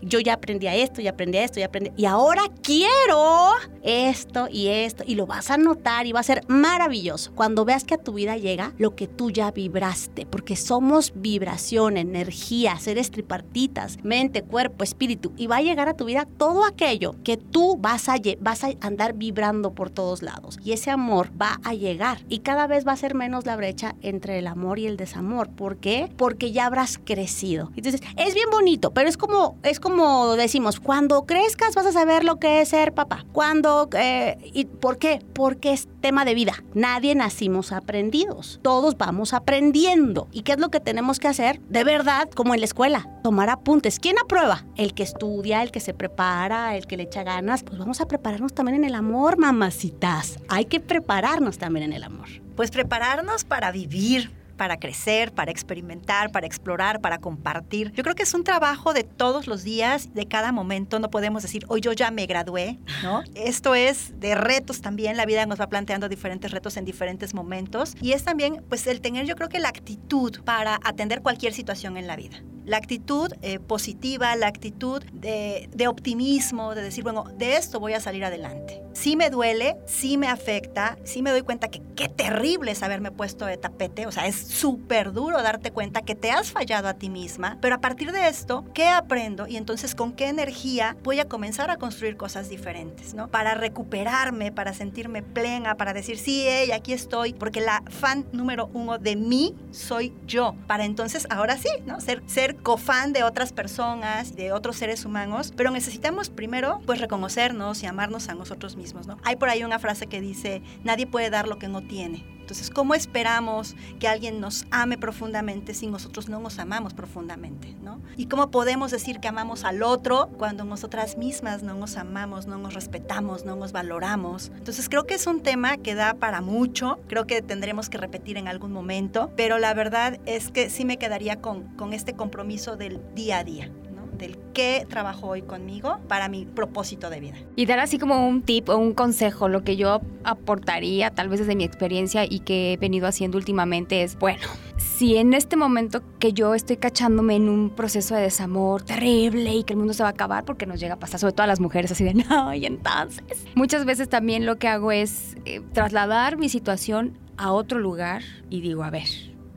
yo 0.01 0.19
ya 0.19 0.33
aprendí 0.33 0.67
a 0.67 0.75
esto, 0.75 1.01
ya 1.01 1.11
aprendí 1.11 1.37
a 1.37 1.43
esto, 1.43 1.59
ya 1.59 1.67
aprendí, 1.67 1.91
y 1.95 2.05
ahora 2.05 2.43
quiero 2.63 3.51
esto 3.83 4.47
y 4.51 4.67
esto, 4.67 5.03
y 5.05 5.13
lo 5.13 5.27
vas 5.27 5.51
a 5.51 5.57
notar 5.57 6.07
y 6.07 6.11
va 6.11 6.21
a 6.21 6.23
ser 6.23 6.41
maravilloso 6.47 7.31
cuando 7.35 7.65
veas 7.65 7.83
que 7.83 7.93
a 7.93 7.97
tu 7.97 8.13
vida 8.13 8.37
llega 8.37 8.73
lo 8.77 8.95
que 8.95 9.07
tú 9.07 9.29
ya 9.29 9.51
vibraste, 9.51 10.25
porque 10.25 10.55
somos 10.55 11.13
vibración, 11.15 11.97
energía, 11.97 12.79
seres 12.79 13.11
tripartitas, 13.11 14.03
mente, 14.03 14.41
cuerpo, 14.41 14.83
espíritu, 14.83 15.33
y 15.37 15.45
va 15.45 15.57
a 15.57 15.61
llegar 15.61 15.87
a 15.87 15.95
tu 15.95 16.05
vida 16.05 16.27
todo 16.37 16.65
aquello 16.65 17.15
que 17.23 17.37
tú 17.37 17.77
vas 17.77 18.09
a, 18.09 18.15
vas 18.39 18.63
a 18.63 18.73
vibrando 19.13 19.73
por 19.73 19.89
todos 19.89 20.21
lados. 20.21 20.59
Y 20.63 20.73
ese 20.73 20.91
amor 20.91 21.29
va 21.39 21.59
a 21.63 21.73
llegar 21.73 22.19
y 22.29 22.39
cada 22.39 22.67
vez 22.67 22.87
va 22.87 22.93
a 22.93 22.97
ser 22.97 23.15
menos 23.15 23.45
la 23.45 23.55
brecha 23.55 23.95
entre 24.01 24.39
el 24.39 24.47
amor 24.47 24.79
y 24.79 24.87
el 24.87 24.97
desamor. 24.97 25.49
¿Por 25.49 25.77
qué? 25.77 26.09
Porque 26.17 26.51
ya 26.51 26.65
habrás 26.65 26.99
crecido. 27.03 27.71
Entonces, 27.75 28.01
es 28.17 28.33
bien 28.33 28.49
bonito, 28.51 28.91
pero 28.91 29.09
es 29.09 29.17
como, 29.17 29.57
es 29.63 29.79
como 29.79 30.35
decimos, 30.35 30.79
cuando 30.79 31.25
crezcas 31.25 31.75
vas 31.75 31.85
a 31.85 31.91
saber 31.91 32.23
lo 32.23 32.37
que 32.37 32.61
es 32.61 32.69
ser 32.69 32.93
papá. 32.93 33.25
Cuando, 33.31 33.89
eh, 33.93 34.37
¿y 34.53 34.65
por 34.65 34.97
qué? 34.97 35.19
Porque 35.33 35.73
es 35.73 35.87
tema 36.01 36.25
de 36.25 36.33
vida. 36.33 36.53
Nadie 36.73 37.15
nacimos 37.15 37.71
aprendidos. 37.71 38.59
Todos 38.61 38.97
vamos 38.97 39.33
aprendiendo. 39.33 40.27
¿Y 40.31 40.41
qué 40.41 40.53
es 40.53 40.59
lo 40.59 40.69
que 40.69 40.79
tenemos 40.79 41.19
que 41.19 41.27
hacer? 41.27 41.59
De 41.69 41.83
verdad, 41.83 42.29
como 42.29 42.53
en 42.53 42.61
la 42.61 42.65
escuela, 42.65 43.09
tomar 43.25 43.49
apuntes. 43.49 43.99
¿Quién 43.99 44.19
aprueba? 44.19 44.65
El 44.75 44.93
que 44.93 45.01
estudia, 45.01 45.63
el 45.63 45.71
que 45.71 45.79
se 45.79 45.95
prepara, 45.95 46.75
el 46.75 46.85
que 46.85 46.95
le 46.95 47.01
echa 47.01 47.23
ganas. 47.23 47.63
Pues 47.63 47.79
vamos 47.79 47.99
a 47.99 48.07
prepararnos 48.07 48.53
también 48.53 48.75
en 48.75 48.83
el 48.83 48.93
amor, 48.93 49.39
mamacitas. 49.39 50.37
Hay 50.47 50.65
que 50.65 50.79
prepararnos 50.79 51.57
también 51.57 51.85
en 51.85 51.93
el 51.93 52.03
amor. 52.03 52.27
Pues 52.55 52.69
prepararnos 52.69 53.43
para 53.43 53.71
vivir, 53.71 54.31
para 54.57 54.77
crecer, 54.77 55.31
para 55.31 55.49
experimentar, 55.49 56.31
para 56.31 56.45
explorar, 56.45 57.01
para 57.01 57.17
compartir. 57.17 57.91
Yo 57.93 58.03
creo 58.03 58.13
que 58.13 58.21
es 58.21 58.33
un 58.35 58.43
trabajo 58.43 58.93
de 58.93 59.03
todos 59.03 59.47
los 59.47 59.63
días, 59.63 60.13
de 60.13 60.27
cada 60.27 60.51
momento. 60.51 60.99
No 60.99 61.09
podemos 61.09 61.41
decir, 61.41 61.65
hoy 61.67 61.81
yo 61.81 61.93
ya 61.93 62.11
me 62.11 62.27
gradué, 62.27 62.77
¿no? 63.01 63.23
Esto 63.33 63.73
es 63.73 64.19
de 64.19 64.35
retos 64.35 64.81
también. 64.81 65.17
La 65.17 65.25
vida 65.25 65.47
nos 65.47 65.59
va 65.59 65.65
planteando 65.65 66.09
diferentes 66.09 66.51
retos 66.51 66.77
en 66.77 66.85
diferentes 66.85 67.33
momentos. 67.33 67.95
Y 67.99 68.11
es 68.11 68.23
también, 68.23 68.63
pues, 68.69 68.85
el 68.85 69.01
tener, 69.01 69.25
yo 69.25 69.35
creo 69.35 69.49
que 69.49 69.57
la 69.57 69.69
actitud 69.69 70.43
para 70.43 70.79
atender 70.83 71.23
cualquier 71.23 71.53
situación 71.53 71.97
en 71.97 72.05
la 72.05 72.15
vida 72.15 72.43
La 72.65 72.77
actitud 72.77 73.31
eh, 73.41 73.59
positiva, 73.59 74.35
la 74.35 74.47
actitud 74.47 75.03
de, 75.13 75.87
optimismo, 75.87 76.73
de 76.73 76.81
decir, 76.81 77.03
bueno, 77.03 77.25
de 77.37 77.57
esto 77.57 77.79
voy 77.79 77.93
a 77.93 77.99
salir 77.99 78.25
adelante. 78.25 78.81
Sí 78.93 79.15
me 79.15 79.29
duele, 79.29 79.77
sí 79.85 80.17
me 80.17 80.27
afecta, 80.27 80.97
sí 81.03 81.21
me 81.21 81.31
doy 81.31 81.41
cuenta 81.41 81.67
que 81.67 81.81
qué 81.95 82.09
terrible 82.09 82.71
es 82.71 82.81
haberme 82.81 83.11
puesto 83.11 83.45
de 83.45 83.57
tapete, 83.57 84.07
o 84.07 84.11
sea, 84.11 84.25
es 84.27 84.35
súper 84.35 85.13
duro 85.13 85.41
darte 85.41 85.71
cuenta 85.71 86.01
que 86.01 86.15
te 86.15 86.31
has 86.31 86.51
fallado 86.51 86.87
a 86.87 86.93
ti 86.95 87.09
misma, 87.09 87.57
pero 87.61 87.75
a 87.75 87.81
partir 87.81 88.11
de 88.11 88.27
esto, 88.27 88.65
¿qué 88.73 88.87
aprendo? 88.87 89.47
Y 89.47 89.57
entonces, 89.57 89.95
¿con 89.95 90.13
qué 90.13 90.27
energía 90.27 90.97
voy 91.03 91.19
a 91.19 91.25
comenzar 91.25 91.69
a 91.71 91.77
construir 91.77 92.17
cosas 92.17 92.49
diferentes, 92.49 93.13
¿no? 93.13 93.27
Para 93.29 93.53
recuperarme, 93.53 94.51
para 94.51 94.73
sentirme 94.73 95.21
plena, 95.21 95.75
para 95.75 95.93
decir, 95.93 96.17
sí, 96.17 96.45
hey, 96.47 96.71
aquí 96.71 96.93
estoy, 96.93 97.33
porque 97.33 97.61
la 97.61 97.83
fan 97.89 98.25
número 98.31 98.69
uno 98.73 98.97
de 98.97 99.15
mí 99.15 99.55
soy 99.71 100.13
yo, 100.25 100.55
para 100.67 100.85
entonces, 100.85 101.27
ahora 101.29 101.57
sí, 101.57 101.69
¿no? 101.85 101.99
Ser, 102.01 102.23
ser 102.25 102.54
cofan 102.63 103.13
de 103.13 103.23
otras 103.23 103.53
personas, 103.53 104.35
de 104.35 104.51
otros 104.51 104.77
seres 104.77 105.05
humanos, 105.05 105.53
pero 105.55 105.71
necesitamos 105.71 106.29
primero, 106.29 106.81
pues, 106.85 106.99
reconocernos 106.99 107.83
y 107.83 107.85
amarnos 107.85 108.29
a 108.29 108.35
nosotros 108.35 108.75
mismos, 108.75 109.07
¿no? 109.07 109.17
Hay 109.23 109.35
por 109.35 109.49
ahí 109.49 109.63
una 109.63 109.79
frase 109.79 110.07
que 110.07 110.21
dice, 110.21 110.61
nadie 110.83 111.07
puede 111.07 111.29
dar 111.29 111.47
lo 111.47 111.57
que 111.57 111.67
no 111.67 111.81
tiene. 111.81 112.34
Entonces, 112.45 112.69
¿cómo 112.69 112.93
esperamos 112.93 113.75
que 113.99 114.07
alguien 114.07 114.39
nos 114.39 114.67
ame 114.69 114.99
profundamente 114.99 115.73
si 115.73 115.87
nosotros 115.87 116.29
no 116.29 116.39
nos 116.39 116.59
amamos 116.59 116.93
profundamente? 116.93 117.75
¿no? 117.81 117.99
¿Y 118.17 118.27
cómo 118.27 118.51
podemos 118.51 118.91
decir 118.91 119.19
que 119.19 119.27
amamos 119.27 119.63
al 119.63 119.81
otro 119.81 120.29
cuando 120.37 120.63
nosotras 120.63 121.17
mismas 121.17 121.63
no 121.63 121.73
nos 121.73 121.97
amamos, 121.97 122.45
no 122.45 122.59
nos 122.59 122.75
respetamos, 122.75 123.45
no 123.45 123.55
nos 123.55 123.71
valoramos? 123.71 124.51
Entonces, 124.55 124.89
creo 124.89 125.07
que 125.07 125.15
es 125.15 125.25
un 125.25 125.41
tema 125.41 125.77
que 125.77 125.95
da 125.95 126.13
para 126.13 126.39
mucho, 126.39 126.99
creo 127.07 127.25
que 127.25 127.41
tendremos 127.41 127.89
que 127.89 127.97
repetir 127.97 128.37
en 128.37 128.47
algún 128.47 128.71
momento, 128.71 129.31
pero 129.35 129.57
la 129.57 129.73
verdad 129.73 130.19
es 130.27 130.51
que 130.51 130.69
sí 130.69 130.85
me 130.85 130.97
quedaría 130.97 131.41
con, 131.41 131.63
con 131.75 131.93
este 131.93 132.13
compromiso 132.13 132.77
del 132.77 133.01
día 133.15 133.39
a 133.39 133.43
día 133.43 133.71
del 134.17 134.37
qué 134.53 134.85
trabajo 134.89 135.27
hoy 135.27 135.41
conmigo 135.41 135.99
para 136.07 136.29
mi 136.29 136.45
propósito 136.45 137.09
de 137.09 137.19
vida. 137.19 137.35
Y 137.55 137.65
dar 137.65 137.79
así 137.79 137.97
como 137.97 138.27
un 138.27 138.41
tip 138.41 138.69
o 138.69 138.77
un 138.77 138.93
consejo, 138.93 139.47
lo 139.49 139.63
que 139.63 139.75
yo 139.75 140.01
aportaría 140.23 141.11
tal 141.11 141.29
vez 141.29 141.39
desde 141.39 141.55
mi 141.55 141.63
experiencia 141.63 142.25
y 142.25 142.39
que 142.39 142.73
he 142.73 142.77
venido 142.77 143.07
haciendo 143.07 143.37
últimamente 143.37 144.03
es, 144.03 144.17
bueno, 144.17 144.41
si 144.77 145.17
en 145.17 145.33
este 145.33 145.55
momento 145.57 146.01
que 146.19 146.33
yo 146.33 146.55
estoy 146.55 146.77
cachándome 146.77 147.35
en 147.35 147.49
un 147.49 147.69
proceso 147.69 148.15
de 148.15 148.21
desamor 148.21 148.83
terrible 148.83 149.53
y 149.53 149.63
que 149.63 149.73
el 149.73 149.77
mundo 149.77 149.93
se 149.93 150.03
va 150.03 150.09
a 150.09 150.11
acabar 150.13 150.45
porque 150.45 150.65
nos 150.65 150.79
llega 150.79 150.95
a 150.95 150.99
pasar, 150.99 151.19
sobre 151.19 151.33
todo 151.33 151.43
a 151.43 151.47
las 151.47 151.59
mujeres, 151.59 151.91
así 151.91 152.03
de 152.03 152.13
no, 152.13 152.53
y 152.53 152.65
entonces. 152.65 153.45
Muchas 153.55 153.85
veces 153.85 154.09
también 154.09 154.45
lo 154.45 154.57
que 154.57 154.67
hago 154.67 154.91
es 154.91 155.35
eh, 155.45 155.61
trasladar 155.73 156.37
mi 156.37 156.49
situación 156.49 157.17
a 157.37 157.51
otro 157.51 157.79
lugar 157.79 158.23
y 158.49 158.61
digo, 158.61 158.83
a 158.83 158.89
ver, 158.89 159.07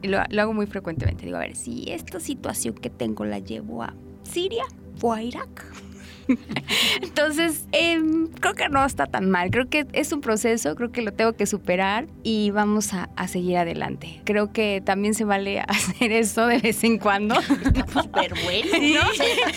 lo, 0.03 0.19
lo, 0.29 0.43
hago 0.43 0.55
muy 0.55 0.67
frecuentemente. 0.67 1.25
Digo, 1.25 1.37
a 1.37 1.41
ver, 1.41 1.57
si 1.57 1.85
esta 1.91 2.21
situación 2.21 2.75
que 2.75 2.91
tengo 2.91 3.25
la 3.25 3.39
llevo 3.39 3.83
a 3.83 3.95
Siria 4.29 4.65
o 5.01 5.13
a 5.13 5.23
Irak. 5.23 5.65
Entonces, 7.03 7.67
eh, 7.73 7.99
creo 8.41 8.55
que 8.55 8.69
no 8.69 8.85
está 8.85 9.07
tan 9.07 9.31
mal. 9.31 9.51
Creo 9.51 9.69
que 9.69 9.87
es 9.93 10.13
un 10.13 10.21
proceso, 10.21 10.75
creo 10.77 10.93
que 10.93 11.03
lo 11.03 11.13
tengo 11.13 11.33
que 11.33 11.47
superar 11.47 12.07
y 12.23 12.51
vamos 12.51 12.93
a, 12.93 13.09
a 13.17 13.29
seguir 13.29 13.57
adelante. 13.57 14.21
Creo 14.25 14.53
que 14.53 14.83
también 14.85 15.15
se 15.15 15.25
vale 15.25 15.61
hacer 15.69 16.13
eso 16.13 16.47
de 16.47 16.59
vez 16.59 16.85
en 16.85 16.99
cuando. 16.99 17.37
Súper 17.43 18.35
bueno. 18.45 19.01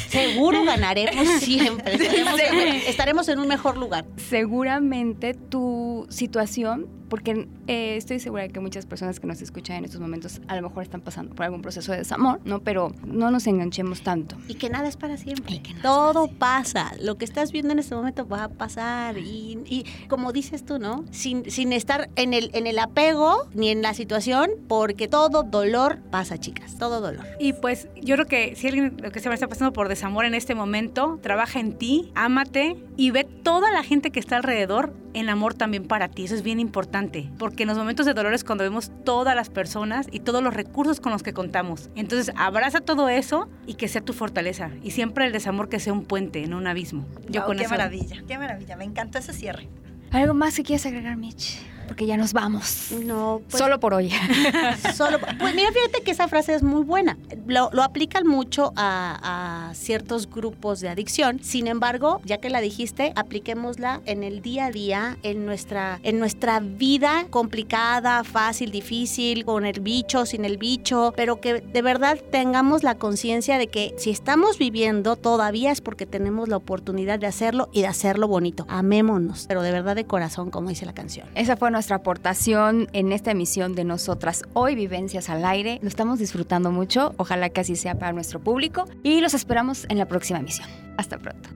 Seguro 0.08 0.64
ganaremos 0.64 1.28
siempre. 1.42 1.96
Estaremos, 1.96 2.40
estaremos 2.88 3.28
en 3.30 3.40
un 3.40 3.48
mejor 3.48 3.78
lugar. 3.78 4.06
Seguramente 4.18 5.34
tu 5.34 6.08
situación 6.10 7.01
porque 7.12 7.46
eh, 7.68 7.98
estoy 7.98 8.22
segura 8.22 8.44
de 8.44 8.50
que 8.52 8.62
muchas 8.62 8.86
personas 8.86 9.20
que 9.20 9.28
nos 9.28 9.42
escuchan 9.42 9.76
en 9.76 9.84
estos 9.84 10.00
momentos 10.00 10.40
a 10.48 10.56
lo 10.56 10.62
mejor 10.62 10.82
están 10.82 11.02
pasando 11.02 11.36
por 11.36 11.44
algún 11.44 11.62
proceso 11.62 11.92
de 11.92 11.98
desamor, 11.98 12.40
¿no? 12.46 12.62
Pero 12.62 12.94
no 13.06 13.30
nos 13.32 13.48
enganchemos 13.48 14.02
tanto. 14.02 14.38
Y 14.48 14.54
que 14.54 14.70
nada 14.70 14.88
es 14.88 14.96
para 14.96 15.18
siempre. 15.18 15.62
No 15.76 15.82
Todo 15.82 16.28
pasa. 16.30 16.94
Lo 17.02 17.18
que 17.18 17.26
estás 17.26 17.52
viendo 17.52 17.74
en 17.74 17.80
este 17.80 17.96
momento 17.96 18.26
va 18.26 18.46
a 18.46 18.48
pasar. 18.50 19.18
Y, 19.18 19.60
y, 19.66 19.86
como 20.08 20.32
dices 20.32 20.66
tú, 20.66 20.80
¿no? 20.80 21.04
Sin, 21.12 21.52
sin 21.52 21.74
estar 21.74 22.10
en 22.16 22.34
el, 22.34 22.50
en 22.54 22.66
el 22.66 22.80
apego 22.80 23.46
ni 23.54 23.68
en 23.68 23.82
la 23.82 23.94
situación, 23.94 24.52
porque 24.70 25.10
todo 25.10 25.44
dolor 25.44 26.00
pasa, 26.12 26.38
chicas. 26.38 26.78
Todo 26.78 27.02
dolor. 27.02 27.26
Y 27.42 27.52
pues 27.52 27.90
yo 28.02 28.16
creo 28.16 28.28
que 28.28 28.56
si 28.56 28.70
alguien 28.70 28.96
lo 29.02 29.12
que 29.12 29.20
se 29.20 29.28
me 29.28 29.36
está 29.36 29.50
pasando 29.50 29.74
por 29.74 29.90
desamor 29.90 30.24
en 30.24 30.34
este 30.34 30.56
momento, 30.56 31.20
trabaja 31.22 31.60
en 31.60 31.78
ti, 31.78 32.10
ámate 32.16 32.78
y 32.96 33.12
ve 33.12 33.26
toda 33.26 33.70
la 33.74 33.84
gente 33.84 34.12
que 34.12 34.22
está 34.22 34.38
alrededor 34.38 34.94
en 35.14 35.30
amor 35.30 35.54
también 35.54 35.86
para 35.86 36.10
ti. 36.10 36.26
Eso 36.26 36.36
es 36.36 36.44
bien 36.44 36.60
importante, 36.60 37.30
porque 37.38 37.64
en 37.64 37.70
los 37.70 37.78
momentos 37.78 38.06
de 38.06 38.14
dolor 38.14 38.34
es 38.34 38.44
cuando 38.44 38.64
vemos 38.64 38.92
todas 39.04 39.36
las 39.36 39.50
personas 39.50 40.08
y 40.12 40.22
todos 40.22 40.44
los 40.44 40.54
recursos 40.54 41.00
con 41.00 41.12
los 41.12 41.24
que 41.24 41.34
contamos. 41.34 41.90
Entonces, 41.96 42.34
abraza 42.38 42.82
todo 42.82 43.10
eso 43.10 43.50
y 43.66 43.76
que 43.76 43.88
sea 43.88 44.02
tu 44.02 44.14
fortaleza. 44.14 44.72
Y 44.84 44.92
siempre 44.92 45.26
el 45.26 45.32
desamor 45.32 45.70
que 45.70 45.80
sea 45.80 45.94
un 45.94 46.04
puente, 46.04 46.46
no 46.48 46.58
un 46.58 46.68
abismo. 46.68 47.06
Yo 47.30 47.42
wow, 47.42 47.48
con 47.48 47.58
qué 47.58 47.64
eso... 47.64 47.72
maravilla, 47.72 48.24
qué 48.28 48.38
maravilla. 48.38 48.76
Me 48.76 48.86
encantó 48.86 49.18
ese 49.18 49.34
cierre. 49.34 49.68
¿Algo 50.12 50.34
más 50.34 50.56
que 50.56 50.64
quieras 50.64 50.86
agregar, 50.86 51.16
Mitch? 51.16 51.60
Porque 51.92 52.06
ya 52.06 52.16
nos 52.16 52.32
vamos. 52.32 52.88
No, 53.04 53.42
pues, 53.50 53.62
solo 53.62 53.82
por 53.82 53.94
hoy. 53.94 54.14
solo, 54.96 55.20
pues 55.20 55.54
mira, 55.54 55.74
fíjate 55.74 56.02
que 56.06 56.12
esa 56.12 56.30
frase 56.30 56.54
es 56.54 56.64
muy 56.64 56.84
buena. 56.84 57.18
Lo, 57.48 57.70
lo 57.74 57.84
aplican 57.84 58.26
mucho 58.26 58.72
a, 58.78 59.68
a, 59.68 59.74
ciertos 59.74 60.30
grupos 60.30 60.80
de 60.80 60.88
adicción. 60.88 61.44
Sin 61.44 61.68
embargo, 61.68 62.22
ya 62.24 62.38
que 62.38 62.50
la 62.50 62.62
dijiste, 62.62 63.12
apliquémosla 63.18 64.00
en 64.06 64.24
el 64.24 64.42
día 64.42 64.68
a 64.68 64.72
día, 64.72 65.18
en 65.24 65.46
nuestra, 65.46 66.00
en 66.04 66.18
nuestra 66.18 66.62
vida 66.62 67.26
complicada, 67.30 68.24
fácil, 68.24 68.72
difícil, 68.72 69.44
con 69.44 69.66
el 69.66 69.82
bicho, 69.82 70.26
sin 70.26 70.46
el 70.46 70.58
bicho, 70.58 71.14
pero 71.18 71.42
que 71.42 71.60
de 71.60 71.82
verdad 71.82 72.18
tengamos 72.32 72.84
la 72.84 72.96
conciencia 72.96 73.58
de 73.58 73.68
que 73.68 73.94
si 73.98 74.12
estamos 74.12 74.58
viviendo 74.58 75.18
todavía 75.18 75.74
es 75.74 75.82
porque 75.82 76.06
tenemos 76.06 76.48
la 76.48 76.56
oportunidad 76.56 77.20
de 77.20 77.28
hacerlo 77.28 77.68
y 77.74 77.82
de 77.82 77.88
hacerlo 77.88 78.30
bonito. 78.30 78.66
Amémonos, 78.70 79.44
pero 79.50 79.62
de 79.62 79.74
verdad 79.74 79.98
de 79.98 80.06
corazón, 80.06 80.52
como 80.52 80.70
dice 80.70 80.86
la 80.86 80.94
canción. 80.94 81.28
Esa 81.36 81.58
fue 81.58 81.70
nuestra 81.82 81.96
aportación 81.96 82.90
en 82.94 83.12
esta 83.12 83.32
emisión 83.32 83.74
de 83.74 83.86
nosotras 83.86 84.44
hoy, 84.54 84.76
Vivencias 84.76 85.32
al 85.32 85.44
Aire. 85.44 85.80
Lo 85.82 85.88
estamos 85.88 86.20
disfrutando 86.20 86.70
mucho, 86.70 87.16
ojalá 87.18 87.50
que 87.50 87.62
así 87.62 87.76
sea 87.76 87.98
para 87.98 88.12
nuestro 88.12 88.40
público 88.40 88.86
y 89.02 89.20
los 89.20 89.34
esperamos 89.34 89.88
en 89.90 89.98
la 89.98 90.06
próxima 90.06 90.38
emisión. 90.38 90.70
Hasta 90.98 91.18
pronto. 91.18 91.50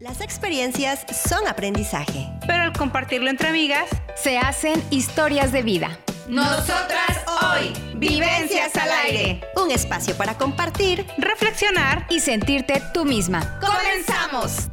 Las 0.00 0.20
experiencias 0.20 1.06
son 1.26 1.48
aprendizaje. 1.48 2.28
Pero 2.46 2.64
al 2.64 2.74
compartirlo 2.74 3.30
entre 3.30 3.48
amigas, 3.48 3.88
se 4.16 4.36
hacen 4.36 4.82
historias 4.90 5.50
de 5.50 5.62
vida. 5.62 5.98
Nosotras 6.28 7.24
hoy, 7.40 7.72
Vivencias 7.94 8.74
al 8.74 8.90
Aire. 9.04 9.40
Un 9.54 9.70
espacio 9.70 10.16
para 10.16 10.36
compartir, 10.36 11.06
reflexionar 11.18 12.04
y 12.10 12.18
sentirte 12.18 12.82
tú 12.92 13.04
misma. 13.04 13.60
¡Comenzamos! 13.60 14.68